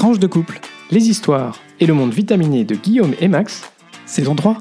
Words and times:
Tranche 0.00 0.18
de 0.18 0.26
couple, 0.26 0.60
les 0.90 1.10
histoires 1.10 1.60
et 1.78 1.84
le 1.84 1.92
monde 1.92 2.14
vitaminé 2.14 2.64
de 2.64 2.74
Guillaume 2.74 3.12
et 3.20 3.28
Max, 3.28 3.70
saison 4.06 4.34
3. 4.34 4.56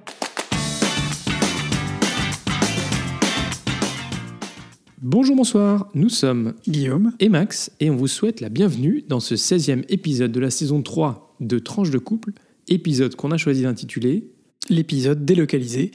Bonjour, 5.02 5.38
bonsoir, 5.38 5.88
nous 5.94 6.10
sommes 6.10 6.56
Guillaume. 6.68 7.14
et 7.22 7.30
Max 7.30 7.72
et 7.80 7.90
on 7.90 7.96
vous 7.96 8.10
souhaite 8.10 8.42
la 8.42 8.50
bienvenue 8.50 9.06
dans 9.08 9.22
ce 9.22 9.36
16e 9.36 9.86
épisode 9.88 10.34
de 10.34 10.42
la 10.42 10.50
saison 10.50 10.82
3 10.82 11.38
de 11.40 11.58
Tranche 11.58 11.90
de 11.90 12.00
couple, 12.00 12.34
épisode 12.68 13.16
qu'on 13.16 13.32
a 13.32 13.38
choisi 13.38 13.62
d'intituler 13.62 14.34
L'épisode 14.68 15.24
délocalisé, 15.24 15.92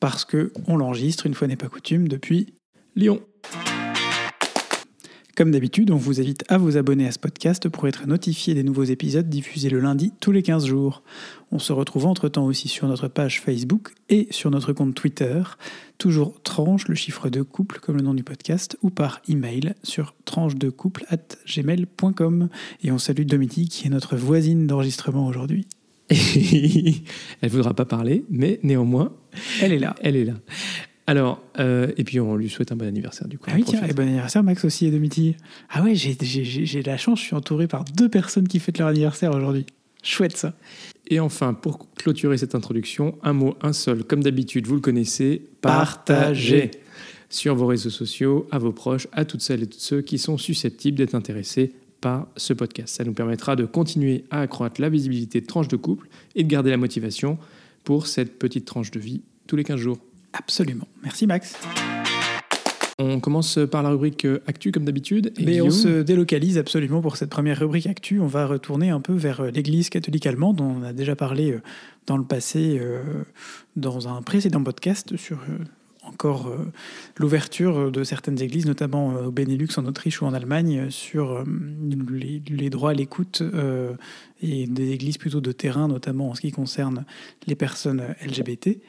parce 0.00 0.24
que 0.24 0.52
on 0.66 0.76
l'enregistre, 0.76 1.26
une 1.26 1.34
fois 1.34 1.46
n'est 1.46 1.54
pas 1.54 1.68
coutume, 1.68 2.08
depuis 2.08 2.54
Lyon. 2.96 3.20
Comme 5.36 5.52
d'habitude, 5.52 5.90
on 5.90 5.96
vous 5.96 6.20
invite 6.20 6.44
à 6.48 6.58
vous 6.58 6.76
abonner 6.76 7.06
à 7.06 7.12
ce 7.12 7.18
podcast 7.18 7.68
pour 7.68 7.86
être 7.88 8.06
notifié 8.06 8.52
des 8.54 8.62
nouveaux 8.62 8.84
épisodes 8.84 9.28
diffusés 9.28 9.70
le 9.70 9.80
lundi 9.80 10.12
tous 10.20 10.32
les 10.32 10.42
15 10.42 10.66
jours. 10.66 11.02
On 11.52 11.58
se 11.58 11.72
retrouve 11.72 12.06
entre-temps 12.06 12.44
aussi 12.44 12.68
sur 12.68 12.88
notre 12.88 13.08
page 13.08 13.40
Facebook 13.40 13.92
et 14.08 14.26
sur 14.30 14.50
notre 14.50 14.72
compte 14.72 14.94
Twitter, 14.94 15.42
toujours 15.98 16.42
tranche, 16.42 16.88
le 16.88 16.94
chiffre 16.94 17.30
de 17.30 17.42
couple 17.42 17.78
comme 17.78 17.96
le 17.96 18.02
nom 18.02 18.12
du 18.12 18.24
podcast, 18.24 18.76
ou 18.82 18.90
par 18.90 19.22
email 19.28 19.74
sur 19.82 20.14
tranchedecouple 20.24 21.04
at 21.08 21.36
gmail.com. 21.46 22.48
Et 22.82 22.90
on 22.90 22.98
salue 22.98 23.24
Domiti 23.24 23.68
qui 23.68 23.86
est 23.86 23.90
notre 23.90 24.16
voisine 24.16 24.66
d'enregistrement 24.66 25.26
aujourd'hui. 25.26 25.66
Elle 26.10 27.50
voudra 27.50 27.72
pas 27.72 27.84
parler, 27.84 28.24
mais 28.30 28.58
néanmoins, 28.64 29.12
Elle 29.62 29.72
est 29.72 29.78
là. 29.78 29.94
elle 30.02 30.16
est 30.16 30.24
là. 30.24 30.34
Alors, 31.10 31.42
euh, 31.58 31.90
et 31.96 32.04
puis 32.04 32.20
on 32.20 32.36
lui 32.36 32.48
souhaite 32.48 32.70
un 32.70 32.76
bon 32.76 32.86
anniversaire 32.86 33.26
du 33.26 33.36
coup. 33.36 33.46
Ah 33.50 33.54
oui, 33.56 33.64
tiens, 33.66 33.82
et 33.82 33.92
bon 33.92 34.04
anniversaire 34.04 34.44
Max 34.44 34.64
aussi 34.64 34.86
et 34.86 34.92
Domiti. 34.92 35.34
Ah 35.68 35.82
ouais, 35.82 35.96
j'ai 35.96 36.14
de 36.14 36.86
la 36.86 36.96
chance, 36.96 37.18
je 37.18 37.24
suis 37.24 37.34
entouré 37.34 37.66
par 37.66 37.82
deux 37.82 38.08
personnes 38.08 38.46
qui 38.46 38.60
fêtent 38.60 38.78
leur 38.78 38.86
anniversaire 38.86 39.34
aujourd'hui. 39.34 39.66
Chouette 40.04 40.36
ça. 40.36 40.54
Et 41.08 41.18
enfin, 41.18 41.52
pour 41.52 41.92
clôturer 41.94 42.38
cette 42.38 42.54
introduction, 42.54 43.18
un 43.24 43.32
mot, 43.32 43.56
un 43.60 43.72
seul, 43.72 44.04
comme 44.04 44.22
d'habitude, 44.22 44.68
vous 44.68 44.76
le 44.76 44.80
connaissez, 44.80 45.42
Partagez. 45.62 46.14
partagez 46.14 46.70
sur 47.28 47.56
vos 47.56 47.66
réseaux 47.66 47.90
sociaux, 47.90 48.46
à 48.52 48.58
vos 48.58 48.70
proches, 48.70 49.08
à 49.10 49.24
toutes 49.24 49.40
celles 49.40 49.64
et 49.64 49.66
tous 49.66 49.80
ceux 49.80 50.02
qui 50.02 50.16
sont 50.16 50.38
susceptibles 50.38 50.96
d'être 50.96 51.16
intéressés 51.16 51.72
par 52.00 52.28
ce 52.36 52.52
podcast. 52.52 52.94
Ça 52.94 53.02
nous 53.02 53.14
permettra 53.14 53.56
de 53.56 53.64
continuer 53.64 54.26
à 54.30 54.42
accroître 54.42 54.80
la 54.80 54.88
visibilité 54.88 55.40
de 55.40 55.46
tranche 55.46 55.66
de 55.66 55.76
couple 55.76 56.06
et 56.36 56.44
de 56.44 56.48
garder 56.48 56.70
la 56.70 56.76
motivation 56.76 57.36
pour 57.82 58.06
cette 58.06 58.38
petite 58.38 58.64
tranche 58.64 58.92
de 58.92 59.00
vie 59.00 59.22
tous 59.48 59.56
les 59.56 59.64
15 59.64 59.76
jours. 59.80 59.98
Absolument. 60.32 60.86
Merci 61.02 61.26
Max. 61.26 61.56
On 63.00 63.18
commence 63.18 63.58
par 63.70 63.82
la 63.82 63.88
rubrique 63.88 64.26
euh, 64.26 64.42
Actu 64.46 64.72
comme 64.72 64.84
d'habitude. 64.84 65.32
et 65.38 65.44
Mais 65.46 65.60
on 65.62 65.70
se 65.70 66.02
délocalise 66.02 66.58
absolument 66.58 67.00
pour 67.00 67.16
cette 67.16 67.30
première 67.30 67.58
rubrique 67.58 67.86
actu. 67.86 68.20
On 68.20 68.26
va 68.26 68.46
retourner 68.46 68.90
un 68.90 69.00
peu 69.00 69.14
vers 69.14 69.40
euh, 69.40 69.50
l'Église 69.50 69.88
catholique 69.88 70.26
allemande, 70.26 70.56
dont 70.56 70.76
on 70.80 70.82
a 70.82 70.92
déjà 70.92 71.16
parlé 71.16 71.52
euh, 71.52 71.62
dans 72.06 72.18
le 72.18 72.24
passé, 72.24 72.80
dans 73.76 74.08
un 74.08 74.20
précédent 74.22 74.64
podcast 74.64 75.16
sur 75.16 75.38
encore 76.02 76.52
l'ouverture 77.18 77.92
de 77.92 78.02
certaines 78.02 78.42
églises, 78.42 78.66
notamment 78.66 79.14
au 79.26 79.30
Benelux, 79.30 79.68
en 79.76 79.84
Autriche 79.86 80.20
ou 80.20 80.24
en 80.24 80.34
Allemagne, 80.34 80.90
sur 80.90 81.44
les, 82.10 82.42
les 82.48 82.70
droits 82.70 82.90
à 82.90 82.94
l'écoute 82.94 83.44
et 84.42 84.66
des 84.66 84.90
églises 84.90 85.18
plutôt 85.18 85.40
de 85.40 85.52
terrain, 85.52 85.86
notamment 85.86 86.30
en 86.30 86.34
ce 86.34 86.40
qui 86.40 86.50
concerne 86.50 87.04
les 87.46 87.54
personnes 87.54 88.02
LGBT. 88.26 88.80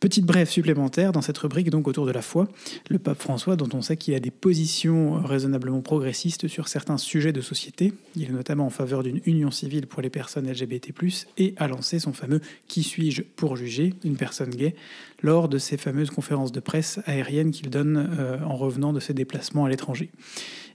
Petite 0.00 0.24
brève 0.24 0.48
supplémentaire 0.48 1.12
dans 1.12 1.20
cette 1.20 1.36
rubrique 1.36 1.68
donc 1.68 1.86
autour 1.86 2.06
de 2.06 2.10
la 2.10 2.22
foi 2.22 2.48
le 2.88 2.98
pape 2.98 3.20
François, 3.20 3.56
dont 3.56 3.68
on 3.74 3.82
sait 3.82 3.98
qu'il 3.98 4.14
a 4.14 4.20
des 4.20 4.30
positions 4.30 5.20
raisonnablement 5.20 5.82
progressistes 5.82 6.48
sur 6.48 6.68
certains 6.68 6.96
sujets 6.96 7.34
de 7.34 7.42
société. 7.42 7.92
Il 8.16 8.24
est 8.24 8.32
notamment 8.32 8.64
en 8.64 8.70
faveur 8.70 9.02
d'une 9.02 9.20
union 9.26 9.50
civile 9.50 9.86
pour 9.86 10.00
les 10.00 10.08
personnes 10.08 10.50
LGBT, 10.50 10.94
et 11.36 11.52
a 11.58 11.68
lancé 11.68 11.98
son 11.98 12.14
fameux 12.14 12.40
Qui 12.66 12.82
suis-je 12.82 13.20
pour 13.20 13.56
juger? 13.56 13.92
une 14.02 14.16
personne 14.16 14.50
gay 14.50 14.74
lors 15.22 15.50
de 15.50 15.58
ces 15.58 15.76
fameuses 15.76 16.10
conférences 16.10 16.50
de 16.52 16.60
presse 16.60 17.00
aériennes 17.04 17.50
qu'il 17.50 17.68
donne 17.68 18.08
euh, 18.18 18.38
en 18.42 18.56
revenant 18.56 18.94
de 18.94 19.00
ses 19.00 19.12
déplacements 19.12 19.66
à 19.66 19.68
l'étranger. 19.68 20.10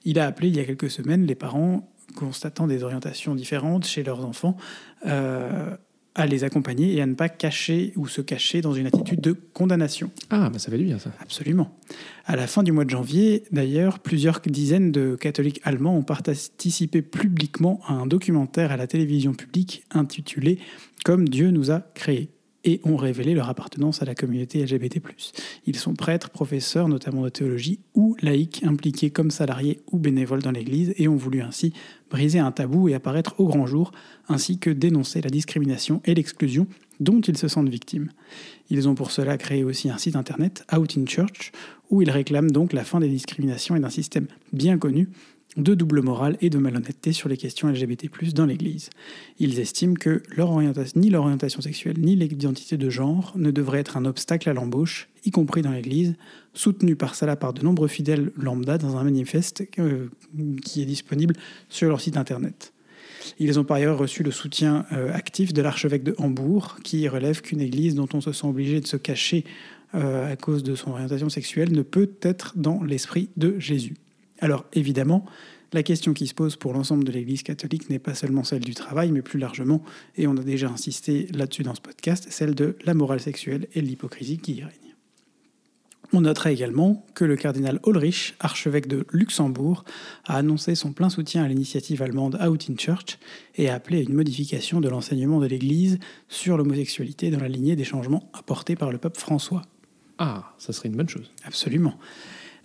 Il 0.03 0.19
a 0.19 0.27
appelé 0.27 0.49
il 0.49 0.55
y 0.55 0.59
a 0.59 0.65
quelques 0.65 0.91
semaines 0.91 1.25
les 1.25 1.33
parents 1.35 1.89
constatant 2.15 2.67
des 2.67 2.83
orientations 2.83 3.33
différentes 3.33 3.87
chez 3.87 4.03
leurs 4.03 4.23
enfants. 4.23 4.55
euh, 5.07 5.75
à 6.15 6.25
les 6.25 6.43
accompagner 6.43 6.95
et 6.95 7.01
à 7.01 7.05
ne 7.05 7.13
pas 7.13 7.29
cacher 7.29 7.93
ou 7.95 8.07
se 8.07 8.21
cacher 8.21 8.61
dans 8.61 8.73
une 8.73 8.87
attitude 8.87 9.21
de 9.21 9.33
condamnation. 9.53 10.09
Ah, 10.29 10.49
bah 10.49 10.59
ça 10.59 10.71
fait 10.71 10.77
du 10.77 10.85
bien 10.85 10.97
ça. 10.97 11.11
Absolument. 11.19 11.77
À 12.25 12.35
la 12.35 12.47
fin 12.47 12.63
du 12.63 12.71
mois 12.71 12.85
de 12.85 12.89
janvier, 12.89 13.43
d'ailleurs, 13.51 13.99
plusieurs 13.99 14.39
dizaines 14.39 14.91
de 14.91 15.15
catholiques 15.15 15.61
allemands 15.63 15.97
ont 15.97 16.03
participé 16.03 17.01
publiquement 17.01 17.81
à 17.85 17.93
un 17.93 18.07
documentaire 18.07 18.71
à 18.71 18.77
la 18.77 18.87
télévision 18.87 19.33
publique 19.33 19.83
intitulé 19.91 20.59
Comme 21.03 21.27
Dieu 21.27 21.51
nous 21.51 21.69
a 21.71 21.81
créés 21.93 22.29
et 22.65 22.81
ont 22.83 22.97
révélé 22.97 23.33
leur 23.33 23.47
appartenance 23.47 24.01
à 24.01 24.05
la 24.05 24.15
communauté 24.15 24.65
LGBT+. 24.65 25.01
Ils 25.65 25.77
sont 25.77 25.93
prêtres, 25.93 26.29
professeurs, 26.29 26.89
notamment 26.89 27.23
de 27.23 27.29
théologie, 27.29 27.79
ou 27.93 28.17
laïcs 28.21 28.63
impliqués 28.63 29.11
comme 29.11 29.31
salariés 29.31 29.79
ou 29.91 29.99
bénévoles 29.99 30.41
dans 30.41 30.51
l'Église 30.51 30.93
et 30.97 31.07
ont 31.07 31.15
voulu 31.15 31.41
ainsi 31.41 31.71
briser 32.09 32.39
un 32.39 32.51
tabou 32.51 32.89
et 32.89 32.93
apparaître 32.93 33.39
au 33.39 33.47
grand 33.47 33.65
jour, 33.67 33.91
ainsi 34.27 34.57
que 34.57 34.69
dénoncer 34.69 35.21
la 35.21 35.29
discrimination 35.29 36.01
et 36.05 36.13
l'exclusion 36.13 36.67
dont 36.99 37.21
ils 37.21 37.37
se 37.37 37.47
sentent 37.47 37.69
victimes. 37.69 38.09
Ils 38.69 38.87
ont 38.87 38.95
pour 38.95 39.11
cela 39.11 39.37
créé 39.37 39.63
aussi 39.63 39.89
un 39.89 39.97
site 39.97 40.15
internet, 40.15 40.65
Out 40.75 40.97
in 40.97 41.05
Church, 41.05 41.51
où 41.89 42.01
ils 42.01 42.09
réclament 42.09 42.51
donc 42.51 42.73
la 42.73 42.83
fin 42.83 42.99
des 42.99 43.09
discriminations 43.09 43.75
et 43.75 43.79
d'un 43.79 43.89
système 43.89 44.27
bien 44.53 44.77
connu 44.77 45.09
de 45.57 45.73
double 45.73 46.01
morale 46.01 46.37
et 46.41 46.49
de 46.49 46.57
malhonnêteté 46.57 47.13
sur 47.13 47.29
les 47.29 47.37
questions 47.37 47.67
LGBT+, 47.69 48.09
dans 48.33 48.45
l'Église. 48.45 48.89
Ils 49.39 49.59
estiment 49.59 49.93
que 49.93 50.21
leur 50.35 50.51
orientation, 50.51 50.99
ni 50.99 51.09
leur 51.09 51.23
orientation 51.23 51.61
sexuelle 51.61 51.95
ni 51.97 52.15
l'identité 52.15 52.77
de 52.77 52.89
genre 52.89 53.33
ne 53.35 53.51
devraient 53.51 53.79
être 53.79 53.97
un 53.97 54.05
obstacle 54.05 54.49
à 54.49 54.53
l'embauche, 54.53 55.09
y 55.23 55.31
compris 55.31 55.61
dans 55.61 55.71
l'Église, 55.71 56.15
soutenu 56.53 56.95
par 56.95 57.15
cela 57.15 57.35
par 57.35 57.53
de 57.53 57.63
nombreux 57.63 57.87
fidèles 57.87 58.31
lambda 58.37 58.77
dans 58.77 58.97
un 58.97 59.03
manifeste 59.03 59.63
euh, 59.79 60.09
qui 60.61 60.81
est 60.81 60.85
disponible 60.85 61.35
sur 61.69 61.89
leur 61.89 62.01
site 62.01 62.17
internet. 62.17 62.73
Ils 63.39 63.59
ont 63.59 63.63
par 63.63 63.77
ailleurs 63.77 63.97
reçu 63.97 64.23
le 64.23 64.31
soutien 64.31 64.85
euh, 64.91 65.11
actif 65.13 65.53
de 65.53 65.61
l'archevêque 65.61 66.03
de 66.03 66.15
Hambourg, 66.17 66.77
qui 66.83 67.07
relève 67.07 67.41
qu'une 67.41 67.61
église 67.61 67.95
dont 67.95 68.07
on 68.13 68.21
se 68.21 68.31
sent 68.31 68.47
obligé 68.47 68.81
de 68.81 68.87
se 68.87 68.97
cacher 68.97 69.45
euh, 69.95 70.31
à 70.31 70.35
cause 70.35 70.63
de 70.63 70.75
son 70.75 70.91
orientation 70.91 71.29
sexuelle 71.29 71.71
ne 71.71 71.81
peut 71.81 72.11
être 72.21 72.53
dans 72.55 72.83
l'esprit 72.83 73.29
de 73.37 73.57
Jésus. 73.59 73.95
Alors 74.39 74.65
évidemment, 74.73 75.25
la 75.73 75.83
question 75.83 76.13
qui 76.13 76.27
se 76.27 76.33
pose 76.33 76.55
pour 76.55 76.73
l'ensemble 76.73 77.03
de 77.03 77.11
l'Église 77.11 77.43
catholique 77.43 77.89
n'est 77.89 77.99
pas 77.99 78.13
seulement 78.13 78.43
celle 78.43 78.61
du 78.61 78.73
travail, 78.73 79.11
mais 79.11 79.21
plus 79.21 79.39
largement, 79.39 79.83
et 80.15 80.27
on 80.27 80.37
a 80.37 80.43
déjà 80.43 80.69
insisté 80.69 81.27
là-dessus 81.33 81.63
dans 81.63 81.75
ce 81.75 81.81
podcast, 81.81 82.27
celle 82.29 82.55
de 82.55 82.77
la 82.85 82.93
morale 82.93 83.19
sexuelle 83.19 83.67
et 83.73 83.81
de 83.81 83.87
l'hypocrisie 83.87 84.37
qui 84.37 84.53
y 84.53 84.63
règne. 84.63 84.71
On 86.13 86.21
notera 86.21 86.51
également 86.51 87.05
que 87.13 87.25
le 87.25 87.35
cardinal 87.35 87.79
Ulrich, 87.85 88.35
archevêque 88.39 88.87
de 88.87 89.05
Luxembourg, 89.11 89.83
a 90.23 90.37
annoncé 90.37 90.75
son 90.75 90.93
plein 90.93 91.09
soutien 91.09 91.43
à 91.43 91.47
l'initiative 91.47 92.01
allemande 92.01 92.39
Out 92.41 92.69
in 92.69 92.75
Church 92.77 93.17
et 93.55 93.69
a 93.69 93.73
appelé 93.73 93.97
à 93.97 94.01
une 94.01 94.13
modification 94.13 94.79
de 94.81 94.87
l'enseignement 94.87 95.39
de 95.39 95.47
l'Église 95.47 95.99
sur 96.29 96.57
l'homosexualité 96.57 97.31
dans 97.31 97.39
la 97.39 97.49
lignée 97.49 97.75
des 97.75 97.83
changements 97.83 98.29
apportés 98.33 98.75
par 98.75 98.91
le 98.91 98.97
pape 98.97 99.17
François. 99.17 99.63
Ah, 100.17 100.53
ça 100.57 100.71
serait 100.71 100.87
une 100.87 100.95
bonne 100.95 101.09
chose. 101.09 101.31
Absolument. 101.43 101.97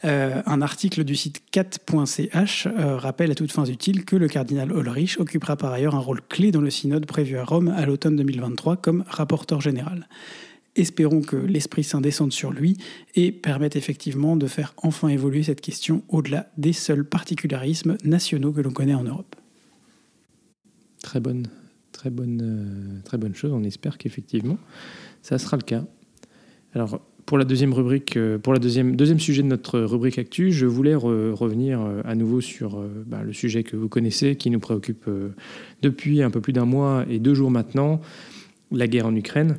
Euh, 0.05 0.43
un 0.47 0.63
article 0.63 1.05
du 1.05 1.15
site 1.15 1.43
4.ch 1.53 2.67
euh, 2.67 2.97
rappelle 2.97 3.31
à 3.31 3.35
toutes 3.35 3.53
fins 3.53 3.67
utiles 3.67 4.05
que 4.05 4.17
le 4.17 4.29
cardinal 4.29 4.73
Ulrich 4.73 5.19
occupera 5.19 5.57
par 5.57 5.73
ailleurs 5.73 5.95
un 5.95 6.01
rôle 6.01 6.23
clé 6.23 6.53
dans 6.53 6.63
le 6.63 6.71
synode 6.71 7.05
prévu 7.05 7.37
à 7.37 7.45
Rome 7.45 7.69
à 7.69 7.85
l'automne 7.85 8.17
2023 8.17 8.79
comme 8.79 9.05
rapporteur 9.07 9.61
général. 9.61 10.09
Espérons 10.77 11.21
que 11.21 11.37
l'Esprit 11.37 11.85
Saint 11.85 12.01
descende 12.01 12.33
sur 12.33 12.51
lui 12.51 12.79
et 13.15 13.33
permette 13.33 13.77
effectivement 13.77 14.37
de 14.37 14.47
faire 14.47 14.73
enfin 14.79 15.09
évoluer 15.09 15.43
cette 15.43 15.61
question 15.61 16.03
au-delà 16.09 16.51
des 16.57 16.73
seuls 16.73 17.05
particularismes 17.05 17.99
nationaux 18.05 18.53
que 18.53 18.61
l'on 18.61 18.71
connaît 18.71 18.95
en 18.95 19.05
Europe. 19.05 19.37
Très 21.03 21.21
bonne, 21.21 21.49
très 21.93 22.09
bonne, 22.09 22.41
euh, 22.43 23.03
très 23.05 23.19
bonne 23.19 23.35
chose. 23.35 23.53
On 23.53 23.65
espère 23.65 23.99
qu'effectivement, 23.99 24.59
ça 25.23 25.39
sera 25.39 25.57
le 25.57 25.63
cas. 25.63 25.85
Alors, 26.73 27.01
pour 27.31 27.39
la 27.39 27.45
deuxième 27.45 27.73
rubrique, 27.73 28.17
euh, 28.17 28.39
pour 28.39 28.53
la 28.53 28.59
deuxième, 28.59 28.97
deuxième 28.97 29.21
sujet 29.21 29.45
de 29.45 29.47
notre 29.47 29.79
rubrique 29.79 30.19
actu, 30.19 30.51
je 30.51 30.67
voulais 30.67 30.97
re- 30.97 31.31
revenir 31.31 31.81
euh, 31.81 32.03
à 32.05 32.17
nouveau 32.17 32.41
sur 32.41 32.77
euh, 32.77 32.89
bah, 33.07 33.23
le 33.25 33.33
sujet 33.33 33.63
que 33.63 33.77
vous 33.77 33.89
connaissez, 33.89 34.35
qui 34.35 34.51
nous 34.51 34.59
préoccupe 34.59 35.09
depuis 35.81 36.25
un 36.25 36.31
peu 36.31 36.41
plus 36.41 36.53
d'un 36.53 36.65
mois 36.65 37.05
et 37.09 37.21
deux 37.21 37.35
jours 37.35 37.53
maintenant, 37.53 38.01
la 38.73 38.89
guerre 38.89 39.07
en 39.07 39.15
Ukraine. 39.15 39.59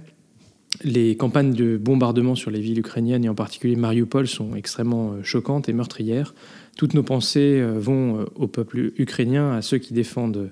Les 0.83 1.15
campagnes 1.15 1.53
de 1.53 1.77
bombardement 1.77 2.35
sur 2.35 2.51
les 2.51 2.59
villes 2.59 2.79
ukrainiennes 2.79 3.23
et 3.23 3.29
en 3.29 3.35
particulier 3.35 3.77
Mariupol 3.77 4.27
sont 4.27 4.53
extrêmement 4.53 5.23
choquantes 5.23 5.69
et 5.69 5.73
meurtrières. 5.73 6.35
Toutes 6.75 6.93
nos 6.93 7.03
pensées 7.03 7.63
vont 7.77 8.25
au 8.35 8.47
peuple 8.47 8.91
ukrainien, 8.97 9.53
à 9.53 9.61
ceux 9.61 9.77
qui 9.77 9.93
défendent 9.93 10.51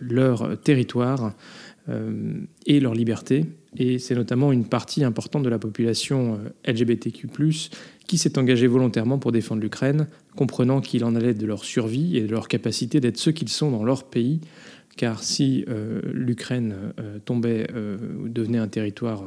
leur 0.00 0.60
territoire 0.60 1.34
euh, 1.88 2.42
et 2.66 2.78
leur 2.78 2.94
liberté. 2.94 3.46
Et 3.78 3.98
c'est 3.98 4.14
notamment 4.14 4.52
une 4.52 4.66
partie 4.66 5.02
importante 5.02 5.42
de 5.42 5.48
la 5.48 5.58
population 5.58 6.38
euh, 6.66 6.70
LGBTQ, 6.70 7.28
qui 8.06 8.18
s'est 8.18 8.38
engagée 8.38 8.66
volontairement 8.66 9.18
pour 9.18 9.32
défendre 9.32 9.62
l'Ukraine, 9.62 10.06
comprenant 10.36 10.82
qu'il 10.82 11.04
en 11.04 11.14
allait 11.14 11.32
de 11.32 11.46
leur 11.46 11.64
survie 11.64 12.18
et 12.18 12.22
de 12.22 12.30
leur 12.30 12.48
capacité 12.48 13.00
d'être 13.00 13.16
ceux 13.16 13.32
qu'ils 13.32 13.48
sont 13.48 13.70
dans 13.70 13.82
leur 13.82 14.04
pays, 14.04 14.40
car 14.96 15.22
si 15.22 15.64
l'Ukraine 16.12 16.74
tombait 17.24 17.66
ou 17.72 18.28
devenait 18.28 18.58
un 18.58 18.68
territoire 18.68 19.22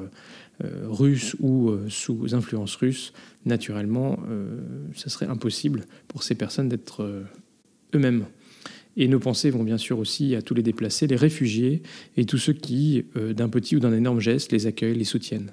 russe 0.62 1.36
ou 1.40 1.72
sous 1.88 2.36
influence 2.36 2.76
russe, 2.76 3.14
naturellement, 3.46 4.20
ce 4.94 5.10
serait 5.10 5.26
impossible 5.26 5.86
pour 6.10 6.22
ces 6.22 6.36
personnes 6.36 6.70
d'être 6.70 7.24
eux-mêmes. 7.96 8.26
Et 8.96 9.08
nos 9.08 9.20
pensées 9.20 9.50
vont 9.50 9.64
bien 9.64 9.78
sûr 9.78 10.00
aussi 10.00 10.36
à 10.36 10.42
tous 10.42 10.54
les 10.54 10.62
déplacés, 10.62 11.08
les 11.08 11.16
réfugiés 11.16 11.82
et 12.16 12.26
tous 12.26 12.38
ceux 12.38 12.54
qui, 12.54 13.06
d'un 13.16 13.50
petit 13.50 13.76
ou 13.76 13.80
d'un 13.80 13.94
énorme 13.94 14.20
geste, 14.20 14.52
les 14.52 14.68
accueillent, 14.68 14.98
les 14.98 15.04
soutiennent. 15.04 15.52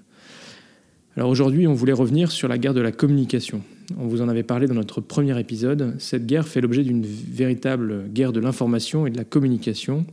Alors 1.16 1.28
aujourd'hui, 1.28 1.66
on 1.66 1.74
voulait 1.74 1.92
revenir 1.92 2.30
sur 2.30 2.48
la 2.48 2.58
guerre 2.58 2.74
de 2.74 2.80
la 2.80 2.92
communication. 2.92 3.62
On 3.98 4.06
vous 4.06 4.22
en 4.22 4.28
avait 4.28 4.42
parlé 4.42 4.66
dans 4.66 4.74
notre 4.74 5.00
premier 5.00 5.38
épisode. 5.40 5.96
Cette 5.98 6.26
guerre 6.26 6.46
fait 6.46 6.60
l'objet 6.60 6.84
d'une 6.84 7.04
véritable 7.04 8.08
guerre 8.12 8.32
de 8.32 8.40
l'information 8.40 9.06
et 9.06 9.10
de 9.10 9.16
la 9.16 9.24
communication. 9.24 10.06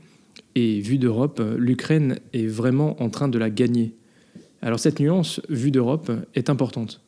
Et 0.56 0.80
vue 0.80 0.98
d'Europe, 0.98 1.42
l'Ukraine 1.58 2.20
est 2.34 2.48
vraiment 2.48 3.02
en 3.02 3.10
train 3.10 3.28
de 3.28 3.38
la 3.38 3.50
gagner. 3.50 3.94
Alors 4.62 4.80
cette 4.80 5.00
nuance, 5.00 5.40
vue 5.50 5.70
d'Europe, 5.70 6.12
est 6.34 6.50
importante, 6.50 7.02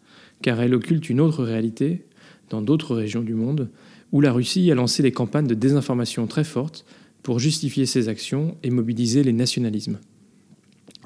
car 0.44 0.62
elle 0.62 0.76
occulte 0.76 1.10
une 1.10 1.20
autre 1.20 1.44
réalité 1.44 2.06
dans 2.50 2.62
d'autres 2.62 2.96
régions 2.96 3.24
du 3.24 3.34
monde, 3.34 3.70
où 4.12 4.22
la 4.22 4.32
Russie 4.32 4.72
a 4.72 4.76
lancé 4.76 5.04
des 5.04 5.12
campagnes 5.12 5.48
de 5.48 5.56
désinformation 5.56 6.28
très 6.28 6.44
fortes 6.44 6.86
pour 7.24 7.40
justifier 7.40 7.86
ses 7.86 8.08
actions 8.08 8.58
et 8.64 8.70
mobiliser 8.70 9.24
les 9.24 9.34
nationalismes. 9.34 10.00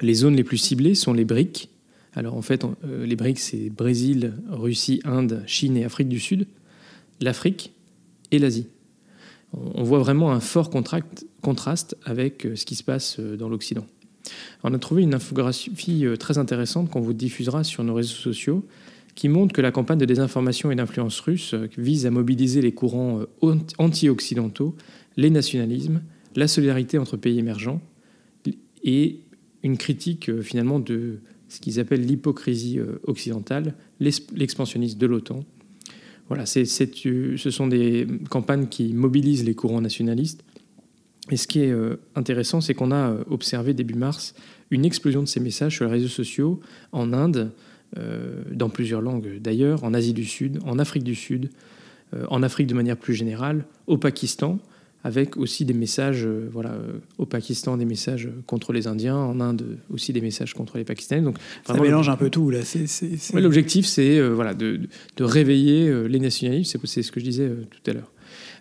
Les 0.00 0.14
zones 0.14 0.36
les 0.36 0.44
plus 0.44 0.58
ciblées 0.58 0.94
sont 0.94 1.12
les 1.12 1.24
BRICS, 1.24 1.68
alors 2.16 2.36
en 2.36 2.42
fait, 2.42 2.64
euh, 2.84 3.06
les 3.06 3.16
BRICS, 3.16 3.38
c'est 3.38 3.70
Brésil, 3.70 4.34
Russie, 4.48 5.00
Inde, 5.04 5.42
Chine 5.46 5.76
et 5.76 5.84
Afrique 5.84 6.08
du 6.08 6.20
Sud, 6.20 6.46
l'Afrique 7.20 7.72
et 8.30 8.38
l'Asie. 8.38 8.68
On 9.52 9.82
voit 9.84 10.00
vraiment 10.00 10.32
un 10.32 10.40
fort 10.40 10.70
contraste 10.70 11.96
avec 12.04 12.46
euh, 12.46 12.56
ce 12.56 12.64
qui 12.64 12.74
se 12.74 12.84
passe 12.84 13.18
euh, 13.18 13.36
dans 13.36 13.48
l'Occident. 13.48 13.86
On 14.62 14.72
a 14.72 14.78
trouvé 14.78 15.02
une 15.02 15.14
infographie 15.14 16.06
très 16.18 16.38
intéressante 16.38 16.88
qu'on 16.88 17.00
vous 17.00 17.12
diffusera 17.12 17.62
sur 17.62 17.84
nos 17.84 17.92
réseaux 17.92 18.14
sociaux 18.14 18.64
qui 19.14 19.28
montre 19.28 19.52
que 19.52 19.60
la 19.60 19.70
campagne 19.70 19.98
de 19.98 20.04
désinformation 20.04 20.70
et 20.70 20.76
d'influence 20.76 21.20
russe 21.20 21.54
vise 21.78 22.06
à 22.06 22.10
mobiliser 22.10 22.60
les 22.60 22.72
courants 22.72 23.20
anti-occidentaux, 23.78 24.74
les 25.16 25.30
nationalismes, 25.30 26.02
la 26.34 26.48
solidarité 26.48 26.98
entre 26.98 27.16
pays 27.16 27.38
émergents 27.38 27.80
et 28.82 29.20
une 29.62 29.78
critique 29.78 30.42
finalement 30.42 30.78
de 30.78 31.20
ce 31.48 31.60
qu'ils 31.60 31.80
appellent 31.80 32.04
l'hypocrisie 32.04 32.78
euh, 32.78 32.98
occidentale, 33.04 33.74
l'expansionnisme 34.00 34.98
de 34.98 35.06
l'OTAN. 35.06 35.44
Voilà, 36.28 36.44
euh, 36.56 37.36
ce 37.36 37.50
sont 37.50 37.66
des 37.66 38.06
campagnes 38.30 38.66
qui 38.66 38.92
mobilisent 38.92 39.44
les 39.44 39.54
courants 39.54 39.80
nationalistes. 39.80 40.44
Et 41.30 41.36
ce 41.36 41.46
qui 41.46 41.60
est 41.60 41.70
euh, 41.70 41.96
intéressant, 42.14 42.60
c'est 42.60 42.74
qu'on 42.74 42.92
a 42.92 43.16
observé 43.30 43.72
début 43.72 43.94
mars 43.94 44.34
une 44.70 44.84
explosion 44.84 45.22
de 45.22 45.28
ces 45.28 45.40
messages 45.40 45.76
sur 45.76 45.84
les 45.84 45.90
réseaux 45.90 46.08
sociaux 46.08 46.60
en 46.92 47.12
Inde, 47.12 47.52
dans 48.50 48.70
plusieurs 48.70 49.00
langues 49.00 49.38
d'ailleurs, 49.40 49.84
en 49.84 49.94
Asie 49.94 50.14
du 50.14 50.24
Sud, 50.24 50.58
en 50.64 50.78
Afrique 50.78 51.04
du 51.04 51.14
Sud, 51.14 51.50
en 52.28 52.42
Afrique 52.42 52.66
de 52.66 52.74
manière 52.74 52.96
plus 52.96 53.14
générale, 53.14 53.66
au 53.86 53.98
Pakistan, 53.98 54.58
avec 55.04 55.36
aussi 55.36 55.66
des 55.66 55.74
messages, 55.74 56.24
euh, 56.24 56.48
voilà, 56.50 56.70
euh, 56.70 56.94
au 57.18 57.26
Pakistan 57.26 57.76
des 57.76 57.84
messages 57.84 58.30
contre 58.46 58.72
les 58.72 58.86
Indiens, 58.86 59.16
en 59.16 59.38
Inde 59.38 59.78
aussi 59.90 60.14
des 60.14 60.22
messages 60.22 60.54
contre 60.54 60.78
les 60.78 60.84
Pakistanais. 60.84 61.20
Donc 61.20 61.36
ça 61.66 61.74
mélange 61.74 62.08
un 62.08 62.16
peu 62.16 62.30
tout 62.30 62.48
là. 62.48 62.60
L'objectif 63.34 63.84
c'est 63.84 64.18
euh, 64.18 64.30
voilà 64.30 64.54
de, 64.54 64.80
de, 65.18 65.24
réveiller 65.24 66.08
les 66.08 66.18
nationalistes, 66.18 66.78
c'est 66.84 67.02
ce 67.02 67.12
que 67.12 67.20
je 67.20 67.24
disais 67.26 67.50
tout 67.70 67.90
à 67.90 67.92
l'heure. 67.94 68.10